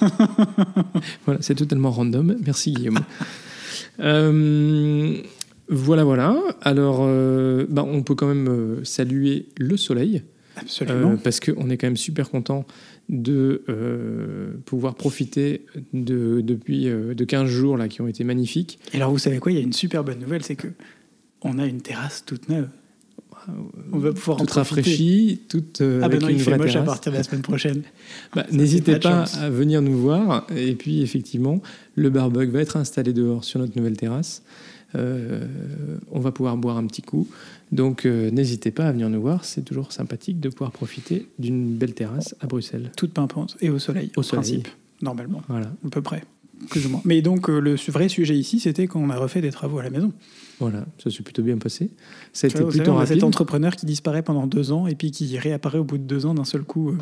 Voilà, 1.26 1.42
c'est 1.42 1.54
totalement 1.54 1.90
random. 1.90 2.36
Merci 2.44 2.72
Guillaume. 2.72 3.00
Euh, 4.00 5.22
voilà, 5.68 6.02
voilà. 6.02 6.36
Alors, 6.62 6.98
euh, 7.02 7.64
bah, 7.68 7.84
on 7.86 8.02
peut 8.02 8.16
quand 8.16 8.26
même 8.26 8.84
saluer 8.84 9.46
le 9.56 9.76
soleil. 9.76 10.22
Absolument. 10.56 11.12
Euh, 11.12 11.16
parce 11.16 11.40
qu'on 11.40 11.68
est 11.70 11.76
quand 11.76 11.86
même 11.86 11.96
super 11.96 12.30
content 12.30 12.64
de 13.08 13.62
euh, 13.68 14.52
pouvoir 14.64 14.94
profiter 14.94 15.66
de, 15.92 16.40
depuis 16.40 16.88
euh, 16.88 17.14
de 17.14 17.24
15 17.24 17.48
jours 17.48 17.76
là, 17.76 17.88
qui 17.88 18.00
ont 18.00 18.06
été 18.06 18.24
magnifiques. 18.24 18.78
Et 18.92 18.96
alors, 18.96 19.10
vous 19.10 19.18
savez 19.18 19.38
quoi? 19.38 19.52
Il 19.52 19.56
y 19.56 19.60
a 19.60 19.64
une 19.64 19.72
super 19.72 20.04
bonne 20.04 20.20
nouvelle, 20.20 20.42
c'est 20.42 20.56
que 20.56 20.68
on 21.42 21.58
a 21.58 21.66
une 21.66 21.80
terrasse 21.82 22.24
toute 22.24 22.48
neuve. 22.48 22.68
On 23.92 23.98
va 23.98 24.12
pouvoir 24.12 24.38
en 24.38 24.40
Toute 24.40 24.48
profiter. 24.50 24.80
rafraîchie, 24.80 25.40
toute 25.48 25.82
euh, 25.82 26.00
Ah 26.02 26.08
ben 26.08 26.12
avec 26.12 26.22
non, 26.22 26.28
une 26.28 26.36
il 26.36 26.40
fait 26.42 26.50
vraie 26.52 26.58
moche 26.58 26.76
à 26.76 26.82
partir 26.82 27.12
de 27.12 27.18
la 27.18 27.22
semaine 27.22 27.42
prochaine. 27.42 27.82
Bah, 28.34 28.46
N'hésitez 28.50 28.98
pas 28.98 29.24
à 29.24 29.50
venir 29.50 29.82
nous 29.82 29.98
voir. 29.98 30.46
Et 30.56 30.74
puis, 30.74 31.02
effectivement, 31.02 31.60
le 31.94 32.08
barbecue 32.08 32.50
va 32.50 32.60
être 32.60 32.78
installé 32.78 33.12
dehors 33.12 33.44
sur 33.44 33.60
notre 33.60 33.76
nouvelle 33.76 33.96
terrasse. 33.98 34.42
Euh, 34.96 35.46
on 36.12 36.20
va 36.20 36.30
pouvoir 36.32 36.56
boire 36.56 36.76
un 36.76 36.86
petit 36.86 37.02
coup. 37.02 37.28
Donc, 37.72 38.06
euh, 38.06 38.30
n'hésitez 38.30 38.70
pas 38.70 38.86
à 38.86 38.92
venir 38.92 39.08
nous 39.08 39.20
voir. 39.20 39.44
C'est 39.44 39.62
toujours 39.62 39.92
sympathique 39.92 40.40
de 40.40 40.48
pouvoir 40.48 40.70
profiter 40.72 41.28
d'une 41.38 41.74
belle 41.74 41.94
terrasse 41.94 42.34
à 42.40 42.46
Bruxelles. 42.46 42.92
Toute 42.96 43.12
pimpante 43.12 43.56
et 43.60 43.70
au 43.70 43.78
soleil, 43.78 44.10
Au 44.16 44.22
soleil. 44.22 44.42
principe, 44.60 44.68
normalement, 45.02 45.42
Voilà. 45.48 45.66
à 45.84 45.88
peu 45.90 46.02
près. 46.02 46.22
Plus 46.70 46.86
ou 46.86 46.90
moins. 46.90 47.02
Mais 47.04 47.20
donc, 47.20 47.50
euh, 47.50 47.58
le 47.58 47.74
vrai 47.88 48.08
sujet 48.08 48.36
ici, 48.38 48.60
c'était 48.60 48.86
qu'on 48.86 49.10
a 49.10 49.16
refait 49.16 49.40
des 49.40 49.50
travaux 49.50 49.78
à 49.78 49.82
la 49.82 49.90
maison. 49.90 50.12
Voilà, 50.60 50.86
ça 51.02 51.10
s'est 51.10 51.22
plutôt 51.24 51.42
bien 51.42 51.58
passé. 51.58 51.90
Ça 52.32 52.46
a 52.46 52.48
été 52.48 52.58
savez, 52.58 52.70
plutôt 52.70 52.92
on 52.92 52.94
a 52.94 52.98
rapide. 52.98 53.14
cet 53.14 53.24
entrepreneur 53.24 53.74
qui 53.74 53.86
disparaît 53.86 54.22
pendant 54.22 54.46
deux 54.46 54.70
ans 54.70 54.86
et 54.86 54.94
puis 54.94 55.10
qui 55.10 55.36
réapparaît 55.36 55.78
au 55.78 55.84
bout 55.84 55.98
de 55.98 56.04
deux 56.04 56.26
ans 56.26 56.32
d'un 56.34 56.44
seul 56.44 56.62
coup. 56.62 56.90
euh, 56.90 56.98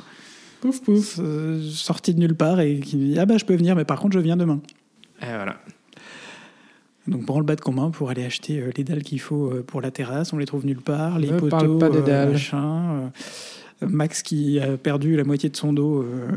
pouf 0.62 0.80
pouf, 0.80 1.18
euh, 1.22 1.60
sorti 1.70 2.14
de 2.14 2.20
nulle 2.20 2.34
part 2.34 2.60
et 2.60 2.80
qui 2.80 2.96
dit 2.96 3.18
Ah 3.18 3.26
bah 3.26 3.36
je 3.36 3.44
peux 3.44 3.54
venir, 3.54 3.76
mais 3.76 3.84
par 3.84 4.00
contre 4.00 4.14
je 4.14 4.20
viens 4.20 4.38
demain. 4.38 4.60
Et 5.20 5.26
voilà. 5.26 5.60
Donc 7.08 7.26
prend 7.26 7.38
le 7.40 7.44
bas 7.44 7.56
de 7.56 7.60
commun 7.60 7.90
pour 7.90 8.10
aller 8.10 8.24
acheter 8.24 8.60
euh, 8.60 8.70
les 8.76 8.84
dalles 8.84 9.02
qu'il 9.02 9.20
faut 9.20 9.50
euh, 9.50 9.62
pour 9.66 9.80
la 9.80 9.90
terrasse, 9.90 10.32
on 10.32 10.38
les 10.38 10.46
trouve 10.46 10.64
nulle 10.64 10.80
part, 10.80 11.18
les 11.18 11.30
Ne 11.30 11.38
poteaux, 11.38 11.48
parle 11.48 11.78
pas 11.78 11.90
des 11.90 11.98
euh, 11.98 12.02
dalles. 12.02 12.32
machin, 12.32 13.10
euh, 13.82 13.86
Max 13.88 14.22
qui 14.22 14.60
a 14.60 14.76
perdu 14.76 15.16
la 15.16 15.24
moitié 15.24 15.48
de 15.48 15.56
son 15.56 15.72
dos 15.72 16.02
euh, 16.02 16.28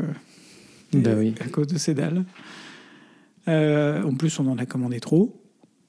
Bah 0.92 1.10
oui. 1.16 1.34
à 1.40 1.48
cause 1.48 1.68
de 1.68 1.78
ces 1.78 1.94
dalles. 1.94 2.24
Euh, 3.48 4.02
en 4.02 4.14
plus, 4.14 4.38
on 4.40 4.46
en 4.48 4.58
a 4.58 4.66
commandé 4.66 4.98
trop. 5.00 5.40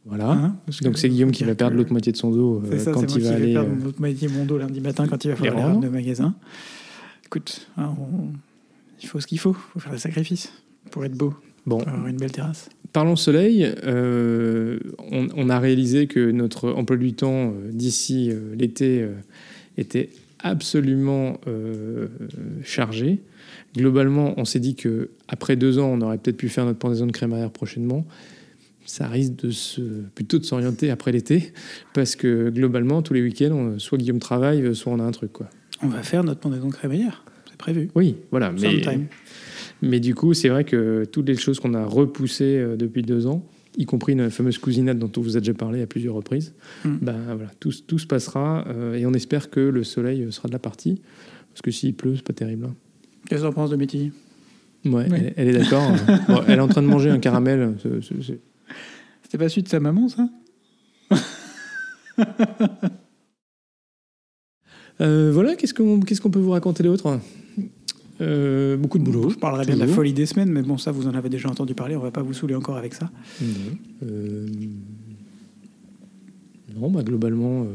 Voilà. 0.06 0.30
hein, 0.30 0.56
Donc 0.84 0.98
c'est 0.98 1.10
Guillaume 1.10 1.32
qui 1.32 1.44
va 1.44 1.54
perdre 1.56 1.76
l'autre 1.76 1.92
moitié 1.92 2.12
de 2.14 2.18
son 2.18 2.32
dos 2.32 2.62
euh, 2.72 2.80
ça, 2.80 2.92
quand 2.92 3.14
il 3.16 3.24
va 3.24 3.32
aller. 3.32 3.54
perdre 3.54 3.72
euh, 3.72 3.84
l'autre 3.84 4.00
moitié 4.00 4.28
de 4.30 4.34
mon 4.34 4.46
dos 4.46 4.58
lundi 4.58 4.80
matin 4.80 5.06
quand 5.08 5.26
il 5.26 5.32
va 5.32 5.36
falloir 5.36 5.70
aller 5.72 5.80
de 5.80 5.90
magasin. 5.90 6.34
Écoute, 7.26 7.68
hein, 7.78 7.94
on- 8.00 8.32
il 9.02 9.08
faut 9.08 9.20
ce 9.20 9.28
qu'il 9.28 9.38
faut, 9.40 9.52
il 9.52 9.72
faut 9.74 9.80
faire 9.80 9.92
des 9.92 9.98
sacrifices 9.98 10.54
pour 10.92 11.04
être 11.04 11.16
beau, 11.18 11.34
Bon, 11.66 11.80
pour 11.80 11.90
avoir 11.90 12.08
une 12.08 12.16
belle 12.18 12.32
terrasse. 12.32 12.70
Parlons 12.98 13.16
soleil. 13.16 13.64
euh, 13.86 14.80
on, 15.12 15.28
on 15.36 15.50
a 15.52 15.60
réalisé 15.60 16.08
que 16.08 16.32
notre 16.32 16.72
emploi 16.72 16.98
du 16.98 17.14
temps 17.14 17.52
euh, 17.52 17.70
d'ici 17.72 18.32
euh, 18.32 18.56
l'été 18.58 19.08
était 19.78 20.10
absolument 20.40 21.40
chargé. 22.64 23.20
Globalement, 23.76 24.34
on 24.38 24.46
s'est 24.46 24.60
dit 24.60 24.74
que 24.74 25.12
après 25.28 25.56
deux 25.56 25.78
ans, 25.78 25.92
on 25.94 26.02
aurait 26.02 26.18
peut-être 26.18 26.38
pu 26.38 26.50
faire 26.50 26.66
notre 26.66 26.80
pendaison 26.80 27.06
de 27.06 27.12
crémaillère 27.12 27.52
prochainement. 27.52 28.04
Ça 28.86 29.08
risque 29.08 29.36
de 29.46 29.52
se, 29.52 29.82
plutôt 30.16 30.40
de 30.40 30.44
s'orienter 30.44 30.90
après 30.90 31.12
l'été, 31.12 31.54
parce 31.94 32.16
que 32.16 32.50
globalement, 32.50 33.04
tous 33.04 33.14
les 33.14 33.22
week-ends, 33.22 33.76
soit 33.78 34.00
Guillaume 34.00 34.18
travaille, 34.20 34.76
soit 34.76 34.92
on 34.92 35.00
a 35.00 35.04
un 35.04 35.12
truc. 35.12 35.34
Quoi. 35.34 35.48
On 35.84 35.88
va 35.88 36.02
faire 36.02 36.24
notre 36.24 36.40
pendaison 36.40 36.70
de 36.70 36.74
crémaillère. 36.74 37.24
C'est 37.46 37.52
c'est 37.52 37.58
prévu. 37.58 37.90
Oui, 37.96 38.16
voilà. 38.32 38.52
Mais, 38.52 38.60
Sometime. 38.60 39.02
mais 39.02 39.08
du 39.82 40.16
coup, 40.16 40.34
c'est 40.34 40.50
vrai 40.50 40.64
que 40.64 41.06
toutes 41.06 41.28
les 41.28 41.36
choses 41.36 41.60
qu'on 41.60 41.74
a 41.74 41.86
repoussées 41.86 42.58
euh, 42.58 42.76
depuis 42.76 43.02
deux 43.04 43.28
ans, 43.28 43.46
y 43.78 43.86
compris 43.86 44.14
une 44.14 44.30
fameuse 44.32 44.58
cousinade 44.58 44.98
dont 44.98 45.12
on 45.18 45.22
vous 45.22 45.38
a 45.38 45.40
déjà 45.40 45.54
parlé 45.54 45.82
à 45.82 45.88
plusieurs 45.88 46.16
reprises, 46.16 46.54
Mm. 46.84 46.98
ben 47.02 47.18
voilà, 47.36 47.52
tout, 47.60 47.72
tout 47.86 48.00
se 48.00 48.08
passera 48.08 48.66
euh, 48.68 48.96
et 48.96 49.06
on 49.06 49.14
espère 49.14 49.50
que 49.52 49.60
le 49.60 49.84
soleil 49.84 50.32
sera 50.32 50.48
de 50.48 50.54
la 50.54 50.60
partie. 50.60 51.02
Parce 51.52 51.62
que 51.62 51.72
s'il 51.72 51.94
pleut, 51.96 52.16
c'est 52.16 52.26
pas 52.26 52.34
terrible. 52.34 52.66
hein. 52.66 52.76
Qu'est-ce 53.28 53.42
que 53.42 53.48
t'en 53.48 53.54
penses 53.54 53.70
de 53.72 53.76
Mitty 53.76 54.12
Ouais, 54.86 55.06
Oui. 55.10 55.18
Elle, 55.18 55.34
elle 55.38 55.48
est 55.50 55.58
d'accord. 55.60 55.92
bon, 56.28 56.42
elle 56.48 56.58
est 56.58 56.62
en 56.62 56.68
train 56.68 56.82
de 56.82 56.88
manger 56.88 57.10
un 57.10 57.20
caramel. 57.20 57.76
C'était 59.24 59.38
pas 59.38 59.50
celui 59.50 59.64
de 59.64 59.68
sa 59.70 59.80
maman, 59.80 60.08
ça? 60.08 60.30
Euh, 65.02 65.32
voilà, 65.32 65.56
qu'est-ce 65.56 65.74
qu'on 65.74 66.00
qu'est-ce 66.00 66.22
qu'on 66.22 66.32
peut 66.32 66.40
vous 66.40 66.52
raconter 66.52 66.82
d'autre? 66.84 67.20
Euh, 68.22 68.78
Beaucoup 68.78 68.98
de 69.00 69.04
boulot. 69.04 69.30
Je 69.30 69.36
parlerai 69.38 69.66
bien 69.66 69.76
de 69.76 69.80
la 69.82 69.88
folie 69.88 70.14
des 70.14 70.26
semaines, 70.26 70.50
mais 70.52 70.62
bon, 70.64 70.78
ça, 70.78 70.92
vous 70.92 71.08
en 71.08 71.14
avez 71.14 71.30
déjà 71.30 71.50
entendu 71.50 71.74
parler, 71.76 71.96
on 71.96 72.00
va 72.02 72.12
pas 72.12 72.22
vous 72.24 72.34
saouler 72.34 72.56
encore 72.56 72.78
avec 72.78 72.94
ça. 72.94 73.10
Non, 73.42 73.48
Euh, 74.04 74.48
non, 76.76 76.90
bah 76.92 77.04
globalement, 77.04 77.64
euh, 77.64 77.68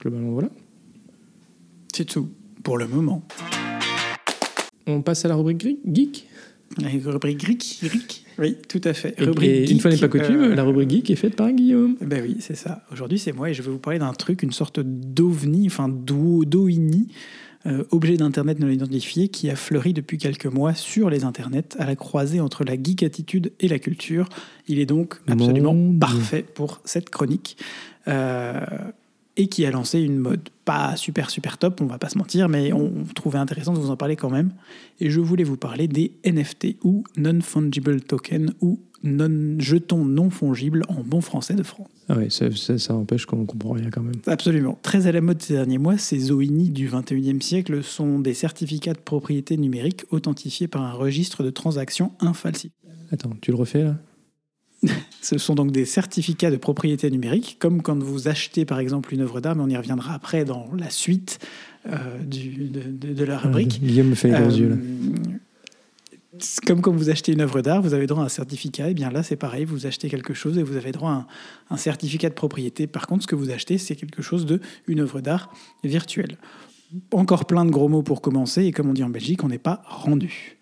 globalement 0.00 0.30
voilà. 0.32 0.48
C'est 1.92 2.04
tout, 2.04 2.28
pour 2.62 2.78
le 2.78 2.86
moment. 2.86 3.22
On 4.86 5.02
passe 5.02 5.24
à 5.24 5.28
la 5.28 5.34
rubrique 5.34 5.60
geek? 5.92 6.26
La 6.80 6.88
rubrique 6.88 7.44
geek, 7.44 7.78
geek. 7.82 8.24
Oui, 8.38 8.56
tout 8.68 8.80
à 8.84 8.92
fait. 8.92 9.14
Et, 9.18 9.24
Rubrique 9.24 9.50
et 9.50 9.60
une 9.62 9.66
geek, 9.66 9.82
fois 9.82 9.90
n'est 9.90 9.96
pas 9.96 10.08
coutume, 10.08 10.54
la 10.54 10.62
rubrique 10.62 10.90
geek 10.90 11.10
est 11.10 11.16
faite 11.16 11.34
par 11.36 11.50
Guillaume. 11.50 11.96
Ben 12.00 12.22
oui, 12.22 12.36
c'est 12.40 12.54
ça. 12.56 12.84
Aujourd'hui, 12.92 13.18
c'est 13.18 13.32
moi 13.32 13.50
et 13.50 13.54
je 13.54 13.62
vais 13.62 13.70
vous 13.70 13.78
parler 13.78 13.98
d'un 13.98 14.12
truc, 14.12 14.42
une 14.42 14.52
sorte 14.52 14.78
d'ovni, 14.80 15.66
enfin 15.66 15.88
d'o- 15.88 16.44
d'OINI, 16.44 17.08
euh, 17.66 17.84
objet 17.90 18.16
d'Internet 18.16 18.60
non 18.60 18.68
identifié, 18.68 19.28
qui 19.28 19.50
a 19.50 19.56
fleuri 19.56 19.92
depuis 19.92 20.18
quelques 20.18 20.46
mois 20.46 20.74
sur 20.74 21.10
les 21.10 21.24
Internets, 21.24 21.76
à 21.78 21.86
la 21.86 21.96
croisée 21.96 22.40
entre 22.40 22.64
la 22.64 22.80
geek 22.80 23.02
attitude 23.02 23.52
et 23.60 23.68
la 23.68 23.78
culture. 23.78 24.28
Il 24.68 24.78
est 24.78 24.86
donc 24.86 25.20
absolument 25.26 25.76
parfait 25.98 26.42
pour 26.42 26.80
cette 26.84 27.10
chronique. 27.10 27.56
Euh, 28.06 28.60
et 29.38 29.46
qui 29.46 29.64
a 29.64 29.70
lancé 29.70 30.00
une 30.00 30.18
mode 30.18 30.48
pas 30.64 30.96
super 30.96 31.30
super 31.30 31.58
top, 31.58 31.80
on 31.80 31.86
va 31.86 31.98
pas 31.98 32.08
se 32.08 32.18
mentir, 32.18 32.48
mais 32.48 32.72
on 32.72 32.92
trouvait 33.14 33.38
intéressant 33.38 33.72
de 33.72 33.78
vous 33.78 33.90
en 33.90 33.96
parler 33.96 34.16
quand 34.16 34.30
même. 34.30 34.50
Et 34.98 35.10
je 35.10 35.20
voulais 35.20 35.44
vous 35.44 35.56
parler 35.56 35.86
des 35.86 36.10
NFT 36.26 36.76
ou 36.82 37.04
non-fungible 37.16 38.00
tokens 38.00 38.52
ou 38.60 38.80
non 39.04 39.56
jetons 39.58 40.04
non 40.04 40.28
fongibles 40.30 40.82
en 40.88 41.02
bon 41.04 41.20
français 41.20 41.54
de 41.54 41.62
France. 41.62 41.88
Ah 42.08 42.16
ouais, 42.16 42.30
ça, 42.30 42.50
ça, 42.54 42.78
ça 42.78 42.94
empêche 42.94 43.26
qu'on 43.26 43.44
comprend 43.46 43.72
rien 43.72 43.90
quand 43.90 44.02
même. 44.02 44.14
Absolument. 44.26 44.78
Très 44.82 45.06
à 45.06 45.12
la 45.12 45.20
mode 45.20 45.40
ces 45.42 45.52
derniers 45.54 45.78
mois, 45.78 45.98
ces 45.98 46.30
OINI 46.32 46.70
du 46.70 46.88
21e 46.88 47.40
siècle 47.40 47.82
sont 47.84 48.18
des 48.18 48.34
certificats 48.34 48.94
de 48.94 48.98
propriété 48.98 49.56
numérique 49.56 50.04
authentifiés 50.10 50.68
par 50.68 50.82
un 50.82 50.92
registre 50.92 51.42
de 51.44 51.50
transactions 51.50 52.12
infalsifiées. 52.20 52.72
Attends, 53.12 53.32
tu 53.40 53.50
le 53.52 53.56
refais 53.56 53.84
là? 53.84 53.96
Ce 55.20 55.38
sont 55.38 55.54
donc 55.56 55.72
des 55.72 55.84
certificats 55.84 56.50
de 56.52 56.56
propriété 56.56 57.10
numérique, 57.10 57.56
comme 57.58 57.82
quand 57.82 58.00
vous 58.00 58.28
achetez 58.28 58.64
par 58.64 58.78
exemple 58.78 59.12
une 59.12 59.20
œuvre 59.22 59.40
d'art, 59.40 59.56
mais 59.56 59.62
on 59.64 59.68
y 59.68 59.76
reviendra 59.76 60.14
après 60.14 60.44
dans 60.44 60.68
la 60.78 60.88
suite 60.90 61.38
euh, 61.88 61.96
du- 62.24 62.68
de, 62.68 62.80
de- 62.82 63.12
de 63.12 63.24
la 63.24 63.38
rubrique. 63.38 63.80
Guillaume 63.82 64.08
me 64.10 64.14
fait 64.14 64.28
les 64.28 64.38
gros 64.38 64.50
Euh, 64.52 64.56
yeux 64.56 64.68
là. 64.68 64.76
Comme 66.66 66.80
quand 66.80 66.92
vous 66.92 67.10
achetez 67.10 67.32
une 67.32 67.40
œuvre 67.40 67.60
d'art, 67.60 67.82
vous 67.82 67.94
avez 67.94 68.06
droit 68.06 68.22
à 68.22 68.26
un 68.26 68.28
certificat. 68.28 68.90
Et 68.90 68.94
bien 68.94 69.10
là, 69.10 69.22
c'est 69.22 69.36
pareil, 69.36 69.64
vous 69.64 69.86
achetez 69.86 70.08
quelque 70.08 70.34
chose 70.34 70.58
et 70.58 70.62
vous 70.62 70.76
avez 70.76 70.92
droit 70.92 71.10
à 71.10 71.14
un, 71.14 71.26
un 71.70 71.76
certificat 71.76 72.28
de 72.28 72.34
propriété. 72.34 72.86
Par 72.86 73.06
contre, 73.06 73.22
ce 73.22 73.26
que 73.26 73.34
vous 73.34 73.50
achetez, 73.50 73.78
c'est 73.78 73.96
quelque 73.96 74.22
chose 74.22 74.46
de 74.46 74.60
une 74.86 75.00
œuvre 75.00 75.20
d'art 75.20 75.52
virtuelle. 75.84 76.38
Encore 77.12 77.44
plein 77.44 77.64
de 77.64 77.70
gros 77.70 77.88
mots 77.88 78.02
pour 78.02 78.22
commencer, 78.22 78.64
et 78.64 78.72
comme 78.72 78.88
on 78.88 78.94
dit 78.94 79.04
en 79.04 79.10
Belgique, 79.10 79.44
on 79.44 79.48
n'est 79.48 79.58
pas 79.58 79.82
rendu. 79.86 80.58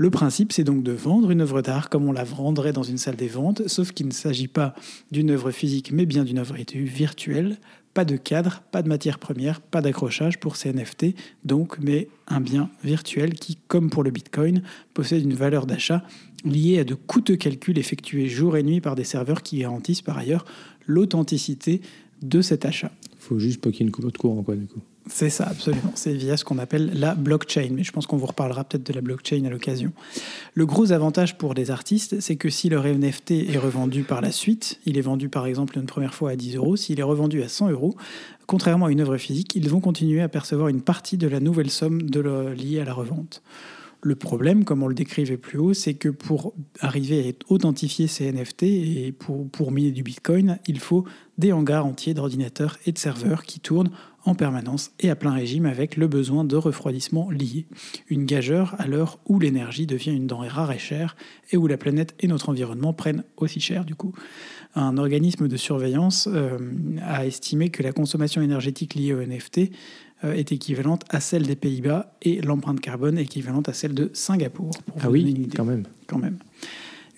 Le 0.00 0.08
principe, 0.08 0.52
c'est 0.52 0.64
donc 0.64 0.82
de 0.82 0.92
vendre 0.92 1.30
une 1.30 1.42
œuvre 1.42 1.60
d'art 1.60 1.90
comme 1.90 2.08
on 2.08 2.12
la 2.12 2.24
vendrait 2.24 2.72
dans 2.72 2.82
une 2.82 2.96
salle 2.96 3.16
des 3.16 3.28
ventes, 3.28 3.68
sauf 3.68 3.92
qu'il 3.92 4.06
ne 4.06 4.12
s'agit 4.12 4.48
pas 4.48 4.74
d'une 5.10 5.30
œuvre 5.30 5.50
physique, 5.50 5.92
mais 5.92 6.06
bien 6.06 6.24
d'une 6.24 6.38
œuvre 6.38 6.56
virtuelle. 6.72 7.58
Pas 7.94 8.04
de 8.04 8.16
cadre, 8.16 8.62
pas 8.70 8.82
de 8.82 8.88
matière 8.88 9.18
première, 9.18 9.60
pas 9.60 9.80
d'accrochage 9.80 10.38
pour 10.38 10.56
ces 10.56 10.72
NFT, 10.72 11.14
donc, 11.44 11.78
mais 11.80 12.08
un 12.28 12.40
bien 12.40 12.70
virtuel 12.84 13.34
qui, 13.34 13.58
comme 13.68 13.90
pour 13.90 14.04
le 14.04 14.10
Bitcoin, 14.10 14.62
possède 14.94 15.24
une 15.24 15.34
valeur 15.34 15.66
d'achat 15.66 16.04
liée 16.44 16.78
à 16.78 16.84
de 16.84 16.94
coûteux 16.94 17.36
calculs 17.36 17.78
effectués 17.78 18.28
jour 18.28 18.56
et 18.56 18.62
nuit 18.62 18.80
par 18.80 18.94
des 18.94 19.04
serveurs 19.04 19.42
qui 19.42 19.58
garantissent 19.58 20.02
par 20.02 20.18
ailleurs 20.18 20.44
l'authenticité 20.86 21.80
de 22.22 22.42
cet 22.42 22.64
achat. 22.64 22.92
Faut 23.18 23.38
juste 23.38 23.60
pas 23.60 23.70
qu'il 23.70 23.80
y 23.80 23.82
ait 23.82 23.86
une 23.86 23.92
coupe 23.92 24.10
de 24.10 24.16
courant 24.16 24.42
quoi 24.42 24.56
du 24.56 24.66
coup. 24.66 24.80
C'est 25.12 25.28
ça, 25.28 25.44
absolument. 25.48 25.92
C'est 25.96 26.12
via 26.12 26.36
ce 26.36 26.44
qu'on 26.44 26.58
appelle 26.58 26.92
la 26.94 27.14
blockchain. 27.14 27.68
Mais 27.72 27.84
je 27.84 27.92
pense 27.92 28.06
qu'on 28.06 28.16
vous 28.16 28.26
reparlera 28.26 28.64
peut-être 28.64 28.86
de 28.86 28.92
la 28.92 29.00
blockchain 29.00 29.44
à 29.44 29.50
l'occasion. 29.50 29.92
Le 30.54 30.66
gros 30.66 30.92
avantage 30.92 31.36
pour 31.36 31.52
les 31.52 31.70
artistes, 31.70 32.20
c'est 32.20 32.36
que 32.36 32.48
si 32.48 32.68
leur 32.68 32.84
NFT 32.84 33.32
est 33.32 33.58
revendu 33.58 34.02
par 34.04 34.20
la 34.20 34.32
suite, 34.32 34.78
il 34.86 34.96
est 34.96 35.02
vendu 35.02 35.28
par 35.28 35.46
exemple 35.46 35.76
une 35.78 35.86
première 35.86 36.14
fois 36.14 36.30
à 36.30 36.36
10 36.36 36.56
euros, 36.56 36.76
s'il 36.76 37.00
est 37.00 37.04
revendu 37.04 37.42
à 37.42 37.48
100 37.48 37.70
euros, 37.70 37.96
contrairement 38.46 38.86
à 38.86 38.92
une 38.92 39.00
œuvre 39.00 39.16
physique, 39.16 39.54
ils 39.56 39.68
vont 39.68 39.80
continuer 39.80 40.22
à 40.22 40.28
percevoir 40.28 40.68
une 40.68 40.80
partie 40.80 41.16
de 41.16 41.28
la 41.28 41.40
nouvelle 41.40 41.70
somme 41.70 42.00
liée 42.56 42.80
à 42.80 42.84
la 42.84 42.94
revente. 42.94 43.42
Le 44.02 44.14
problème, 44.14 44.64
comme 44.64 44.82
on 44.82 44.88
le 44.88 44.94
décrivait 44.94 45.36
plus 45.36 45.58
haut, 45.58 45.74
c'est 45.74 45.94
que 45.94 46.08
pour 46.08 46.54
arriver 46.80 47.28
à 47.28 47.52
authentifier 47.52 48.06
ces 48.06 48.32
NFT 48.32 48.62
et 48.62 49.12
pour, 49.12 49.72
miner 49.72 49.90
du 49.90 50.02
Bitcoin, 50.02 50.58
il 50.66 50.80
faut 50.80 51.04
des 51.36 51.52
hangars 51.52 51.84
entiers 51.84 52.14
d'ordinateurs 52.14 52.78
et 52.86 52.92
de 52.92 52.98
serveurs 52.98 53.44
qui 53.44 53.60
tournent 53.60 53.90
en 54.24 54.34
permanence 54.34 54.92
et 55.00 55.10
à 55.10 55.16
plein 55.16 55.32
régime 55.32 55.66
avec 55.66 55.96
le 55.96 56.06
besoin 56.06 56.44
de 56.44 56.56
refroidissement 56.56 57.30
lié. 57.30 57.66
Une 58.08 58.24
gageure 58.24 58.74
à 58.78 58.86
l'heure 58.86 59.18
où 59.26 59.38
l'énergie 59.38 59.86
devient 59.86 60.12
une 60.12 60.26
denrée 60.26 60.48
rare 60.48 60.72
et 60.72 60.78
chère 60.78 61.16
et 61.50 61.56
où 61.56 61.66
la 61.66 61.78
planète 61.78 62.14
et 62.20 62.26
notre 62.26 62.48
environnement 62.48 62.92
prennent 62.92 63.24
aussi 63.36 63.60
cher 63.60 63.84
du 63.84 63.94
coup. 63.94 64.12
Un 64.74 64.98
organisme 64.98 65.48
de 65.48 65.56
surveillance 65.56 66.28
euh, 66.30 66.58
a 67.02 67.26
estimé 67.26 67.70
que 67.70 67.82
la 67.82 67.92
consommation 67.92 68.40
énergétique 68.40 68.94
liée 68.94 69.14
au 69.14 69.22
NFT 69.22 69.70
est 70.22 70.52
équivalente 70.52 71.04
à 71.08 71.20
celle 71.20 71.44
des 71.46 71.56
Pays-Bas 71.56 72.14
et 72.22 72.40
l'empreinte 72.42 72.80
carbone 72.80 73.18
est 73.18 73.22
équivalente 73.22 73.68
à 73.68 73.72
celle 73.72 73.94
de 73.94 74.10
Singapour. 74.12 74.70
pour 74.86 74.96
Ah 75.00 75.06
vous 75.06 75.12
oui, 75.14 75.20
une 75.22 75.28
idée 75.28 75.56
quand 75.56 75.64
même. 75.64 75.84
quand 76.06 76.18
même. 76.18 76.38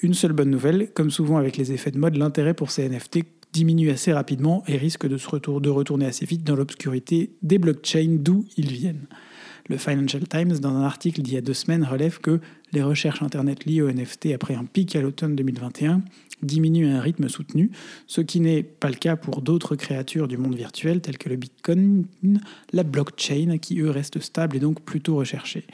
Une 0.03 0.15
seule 0.15 0.33
bonne 0.33 0.51
nouvelle, 0.51 0.91
comme 0.95 1.11
souvent 1.11 1.37
avec 1.37 1.57
les 1.57 1.73
effets 1.73 1.91
de 1.91 1.99
mode, 1.99 2.17
l'intérêt 2.17 2.55
pour 2.55 2.71
ces 2.71 2.89
NFT 2.89 3.21
diminue 3.53 3.91
assez 3.91 4.13
rapidement 4.13 4.65
et 4.67 4.77
risque 4.77 5.07
de, 5.07 5.17
se 5.17 5.29
retour- 5.29 5.61
de 5.61 5.69
retourner 5.69 6.07
assez 6.07 6.25
vite 6.27 6.43
dans 6.45 6.57
l'obscurité 6.57 7.33
des 7.43 7.59
blockchains 7.59 8.17
d'où 8.19 8.45
ils 8.57 8.73
viennent. 8.73 9.07
Le 9.69 9.77
Financial 9.77 10.27
Times, 10.27 10.59
dans 10.59 10.75
un 10.75 10.83
article 10.83 11.23
d'il 11.23 11.35
y 11.35 11.37
a 11.37 11.41
deux 11.41 11.55
semaines, 11.55 11.85
relève 11.85 12.19
que 12.19 12.41
les 12.73 12.83
recherches 12.83 13.23
Internet 13.23 13.65
liées 13.65 13.83
aux 13.83 13.91
NFT 13.91 14.29
après 14.35 14.55
un 14.55 14.65
pic 14.65 14.97
à 14.97 15.01
l'automne 15.01 15.37
2021 15.37 16.03
diminuent 16.43 16.93
à 16.93 16.99
un 16.99 17.01
rythme 17.01 17.29
soutenu, 17.29 17.71
ce 18.07 18.21
qui 18.21 18.41
n'est 18.41 18.63
pas 18.63 18.89
le 18.89 18.97
cas 18.97 19.17
pour 19.17 19.43
d'autres 19.43 19.77
créatures 19.77 20.29
du 20.29 20.37
monde 20.37 20.57
virtuel 20.57 21.01
telles 21.01 21.19
que 21.19 21.29
le 21.29 21.37
Bitcoin, 21.37 22.07
la 22.73 22.83
blockchain, 22.83 23.59
qui 23.59 23.81
eux 23.81 23.91
restent 23.91 24.21
stables 24.21 24.57
et 24.57 24.61
donc 24.61 24.81
plutôt 24.81 25.17
recherchés. 25.17 25.65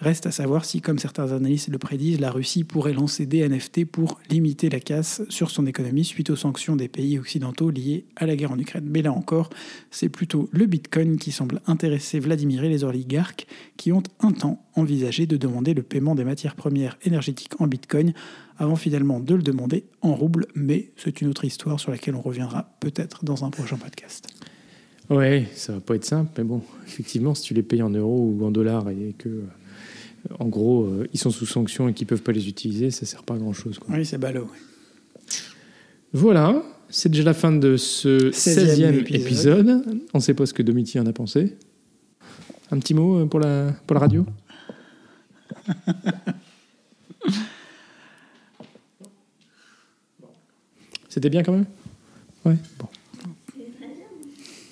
Reste 0.00 0.26
à 0.26 0.30
savoir 0.30 0.64
si, 0.64 0.80
comme 0.80 0.98
certains 1.00 1.32
analystes 1.32 1.70
le 1.70 1.78
prédisent, 1.78 2.20
la 2.20 2.30
Russie 2.30 2.62
pourrait 2.62 2.92
lancer 2.92 3.26
des 3.26 3.48
NFT 3.48 3.84
pour 3.84 4.20
limiter 4.30 4.70
la 4.70 4.78
casse 4.78 5.22
sur 5.28 5.50
son 5.50 5.66
économie 5.66 6.04
suite 6.04 6.30
aux 6.30 6.36
sanctions 6.36 6.76
des 6.76 6.86
pays 6.86 7.18
occidentaux 7.18 7.70
liées 7.70 8.04
à 8.14 8.24
la 8.24 8.36
guerre 8.36 8.52
en 8.52 8.58
Ukraine. 8.58 8.86
Mais 8.88 9.02
là 9.02 9.12
encore, 9.12 9.50
c'est 9.90 10.08
plutôt 10.08 10.48
le 10.52 10.66
Bitcoin 10.66 11.18
qui 11.18 11.32
semble 11.32 11.60
intéresser 11.66 12.20
Vladimir 12.20 12.62
et 12.62 12.68
les 12.68 12.84
oligarques 12.84 13.48
qui 13.76 13.90
ont 13.90 14.04
un 14.20 14.30
temps 14.30 14.64
envisagé 14.76 15.26
de 15.26 15.36
demander 15.36 15.74
le 15.74 15.82
paiement 15.82 16.14
des 16.14 16.24
matières 16.24 16.54
premières 16.54 16.96
énergétiques 17.02 17.60
en 17.60 17.66
Bitcoin 17.66 18.12
avant 18.56 18.76
finalement 18.76 19.18
de 19.18 19.34
le 19.34 19.42
demander 19.42 19.84
en 20.02 20.14
rouble. 20.14 20.46
Mais 20.54 20.92
c'est 20.96 21.20
une 21.20 21.28
autre 21.28 21.44
histoire 21.44 21.80
sur 21.80 21.90
laquelle 21.90 22.14
on 22.14 22.22
reviendra 22.22 22.70
peut-être 22.78 23.24
dans 23.24 23.44
un 23.44 23.50
prochain 23.50 23.76
podcast. 23.76 24.28
Ouais, 25.10 25.48
ça 25.54 25.72
va 25.72 25.80
pas 25.80 25.96
être 25.96 26.04
simple, 26.04 26.30
mais 26.38 26.44
bon, 26.44 26.62
effectivement, 26.86 27.34
si 27.34 27.42
tu 27.42 27.54
les 27.54 27.62
payes 27.62 27.82
en 27.82 27.90
euros 27.90 28.34
ou 28.36 28.44
en 28.44 28.50
dollars 28.50 28.90
et 28.90 29.14
que, 29.16 29.42
en 30.38 30.46
gros, 30.46 30.84
euh, 30.84 31.08
ils 31.12 31.18
sont 31.18 31.30
sous 31.30 31.46
sanction 31.46 31.88
et 31.88 31.94
qu'ils 31.94 32.06
peuvent 32.06 32.22
pas 32.22 32.32
les 32.32 32.48
utiliser, 32.48 32.90
ça 32.90 33.06
sert 33.06 33.22
pas 33.22 33.34
à 33.34 33.38
grand 33.38 33.52
chose. 33.52 33.78
Quoi. 33.78 33.94
Oui, 33.96 34.04
c'est 34.04 34.18
ballot. 34.18 34.48
Voilà, 36.12 36.62
c'est 36.88 37.08
déjà 37.08 37.24
la 37.24 37.34
fin 37.34 37.52
de 37.52 37.76
ce 37.76 38.30
16e 38.30 39.04
16e 39.04 39.14
épisode. 39.14 39.82
On 40.14 40.20
sait 40.20 40.34
pas 40.34 40.46
ce 40.46 40.54
que 40.54 40.62
Domiti 40.62 40.98
en 40.98 41.06
a 41.06 41.12
pensé. 41.12 41.56
Un 42.70 42.78
petit 42.78 42.94
mot 42.94 43.18
euh, 43.18 43.26
pour 43.26 43.40
la, 43.40 43.72
pour 43.86 43.94
la 43.94 44.00
radio? 44.00 44.24
C'était 51.08 51.30
bien 51.30 51.42
quand 51.42 51.52
même? 51.52 51.66
Ouais, 52.44 52.56
bon. 52.78 52.86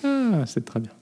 Ah, 0.04 0.44
c'est 0.46 0.64
très 0.64 0.78
bien. 0.80 0.92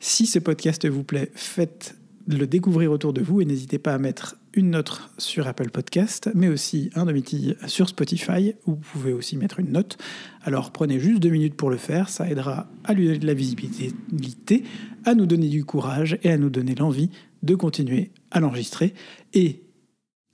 Si 0.00 0.26
ce 0.26 0.38
podcast 0.38 0.86
vous 0.86 1.02
plaît, 1.04 1.30
faites 1.34 1.97
le 2.28 2.46
découvrir 2.46 2.92
autour 2.92 3.14
de 3.14 3.22
vous 3.22 3.40
et 3.40 3.46
n'hésitez 3.46 3.78
pas 3.78 3.94
à 3.94 3.98
mettre 3.98 4.36
une 4.52 4.70
note 4.70 5.00
sur 5.16 5.46
Apple 5.46 5.70
Podcast, 5.70 6.30
mais 6.34 6.48
aussi 6.48 6.90
un 6.94 7.06
demi 7.06 7.54
sur 7.66 7.88
Spotify 7.88 8.54
où 8.66 8.72
vous 8.72 8.76
pouvez 8.76 9.12
aussi 9.14 9.36
mettre 9.36 9.60
une 9.60 9.72
note. 9.72 9.96
Alors 10.42 10.70
prenez 10.70 11.00
juste 11.00 11.20
deux 11.20 11.30
minutes 11.30 11.54
pour 11.54 11.70
le 11.70 11.78
faire, 11.78 12.10
ça 12.10 12.28
aidera 12.28 12.68
à 12.84 12.92
lui 12.92 13.06
donner 13.06 13.18
de 13.18 13.26
la 13.26 13.34
visibilité, 13.34 14.62
à 15.04 15.14
nous 15.14 15.24
donner 15.24 15.48
du 15.48 15.64
courage 15.64 16.18
et 16.22 16.30
à 16.30 16.36
nous 16.36 16.50
donner 16.50 16.74
l'envie 16.74 17.10
de 17.42 17.54
continuer 17.54 18.10
à 18.30 18.40
l'enregistrer. 18.40 18.92
Et 19.32 19.62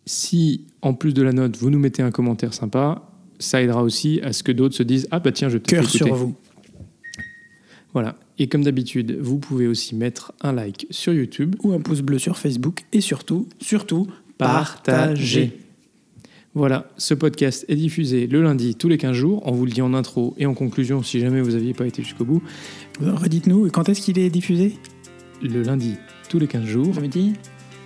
si 0.04 0.66
en 0.83 0.94
plus 0.94 1.14
de 1.14 1.22
la 1.22 1.33
note, 1.33 1.57
vous 1.57 1.70
nous 1.70 1.78
mettez 1.78 2.02
un 2.02 2.11
commentaire 2.11 2.54
sympa, 2.54 3.09
ça 3.38 3.62
aidera 3.62 3.83
aussi 3.85 4.20
à 4.22 4.33
ce 4.33 4.42
que 4.42 4.52
d'autres 4.52 4.74
se 4.74 4.83
disent 4.83 5.07
Ah 5.12 5.20
bah 5.20 5.30
tiens, 5.30 5.48
je 5.48 5.59
te 5.59 5.70
cœur 5.70 5.88
sur 5.88 6.12
vous. 6.12 6.35
Voilà. 7.92 8.16
Et 8.38 8.49
comme 8.49 8.64
d'habitude, 8.64 9.18
vous 9.20 9.38
pouvez 9.38 9.66
aussi 9.66 9.94
mettre 9.94 10.33
un 10.40 10.53
like 10.53 10.87
sur 10.90 11.12
YouTube. 11.12 11.55
Ou 11.62 11.73
un 11.73 11.81
pouce 11.81 12.01
bleu 12.01 12.18
sur 12.18 12.37
Facebook. 12.37 12.85
Et 12.92 13.01
surtout, 13.01 13.49
surtout, 13.61 14.09
partagez. 14.38 15.59
Voilà, 16.57 16.88
ce 16.99 17.14
podcast 17.14 17.64
est 17.68 17.75
diffusé 17.75 18.29
le 18.29 18.40
lundi 18.40 18.77
tous 18.77 18.88
les 18.88 18.97
15 18.97 19.12
jours. 19.12 19.42
On 19.44 19.53
vous 19.53 19.66
le 19.66 19.73
dit 19.73 19.83
en 19.83 19.92
intro 19.92 20.35
et 20.38 20.47
en 20.47 20.55
conclusion 20.55 21.03
si 21.03 21.18
jamais 21.18 21.40
vous 21.40 21.51
n'aviez 21.51 21.75
pas 21.75 21.85
été 21.85 22.03
jusqu'au 22.03 22.25
bout. 22.25 22.42
Redites-nous, 23.01 23.70
quand 23.70 23.88
est-ce 23.88 24.01
qu'il 24.01 24.20
est 24.20 24.31
diffusé? 24.31 24.77
Le 25.42 25.62
lundi 25.62 25.97
tous 26.29 26.38
les 26.38 26.47
15 26.47 26.64
jours. 26.64 27.01
Midi 27.01 27.33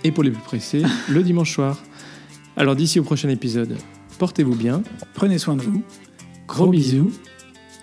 Et 0.03 0.11
pour 0.11 0.23
les 0.23 0.29
plus 0.29 0.41
pressés, 0.41 0.83
le 1.09 1.23
dimanche 1.23 1.51
soir. 1.51 1.81
Alors 2.57 2.75
d'ici 2.75 2.99
au 2.99 3.03
prochain 3.03 3.29
épisode, 3.29 3.75
portez-vous 4.19 4.55
bien. 4.55 4.83
Prenez 5.15 5.39
soin 5.39 5.55
de 5.55 5.63
vous. 5.63 5.81
Gros 6.47 6.69
bisous. 6.69 7.11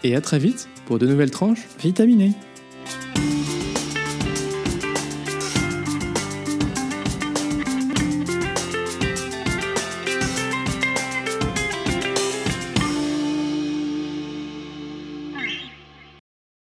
Et 0.05 0.14
à 0.14 0.20
très 0.20 0.38
vite 0.38 0.68
pour 0.87 1.00
de 1.00 1.07
nouvelles 1.09 1.33
tranches 1.33 1.66
vitaminées. 1.81 2.33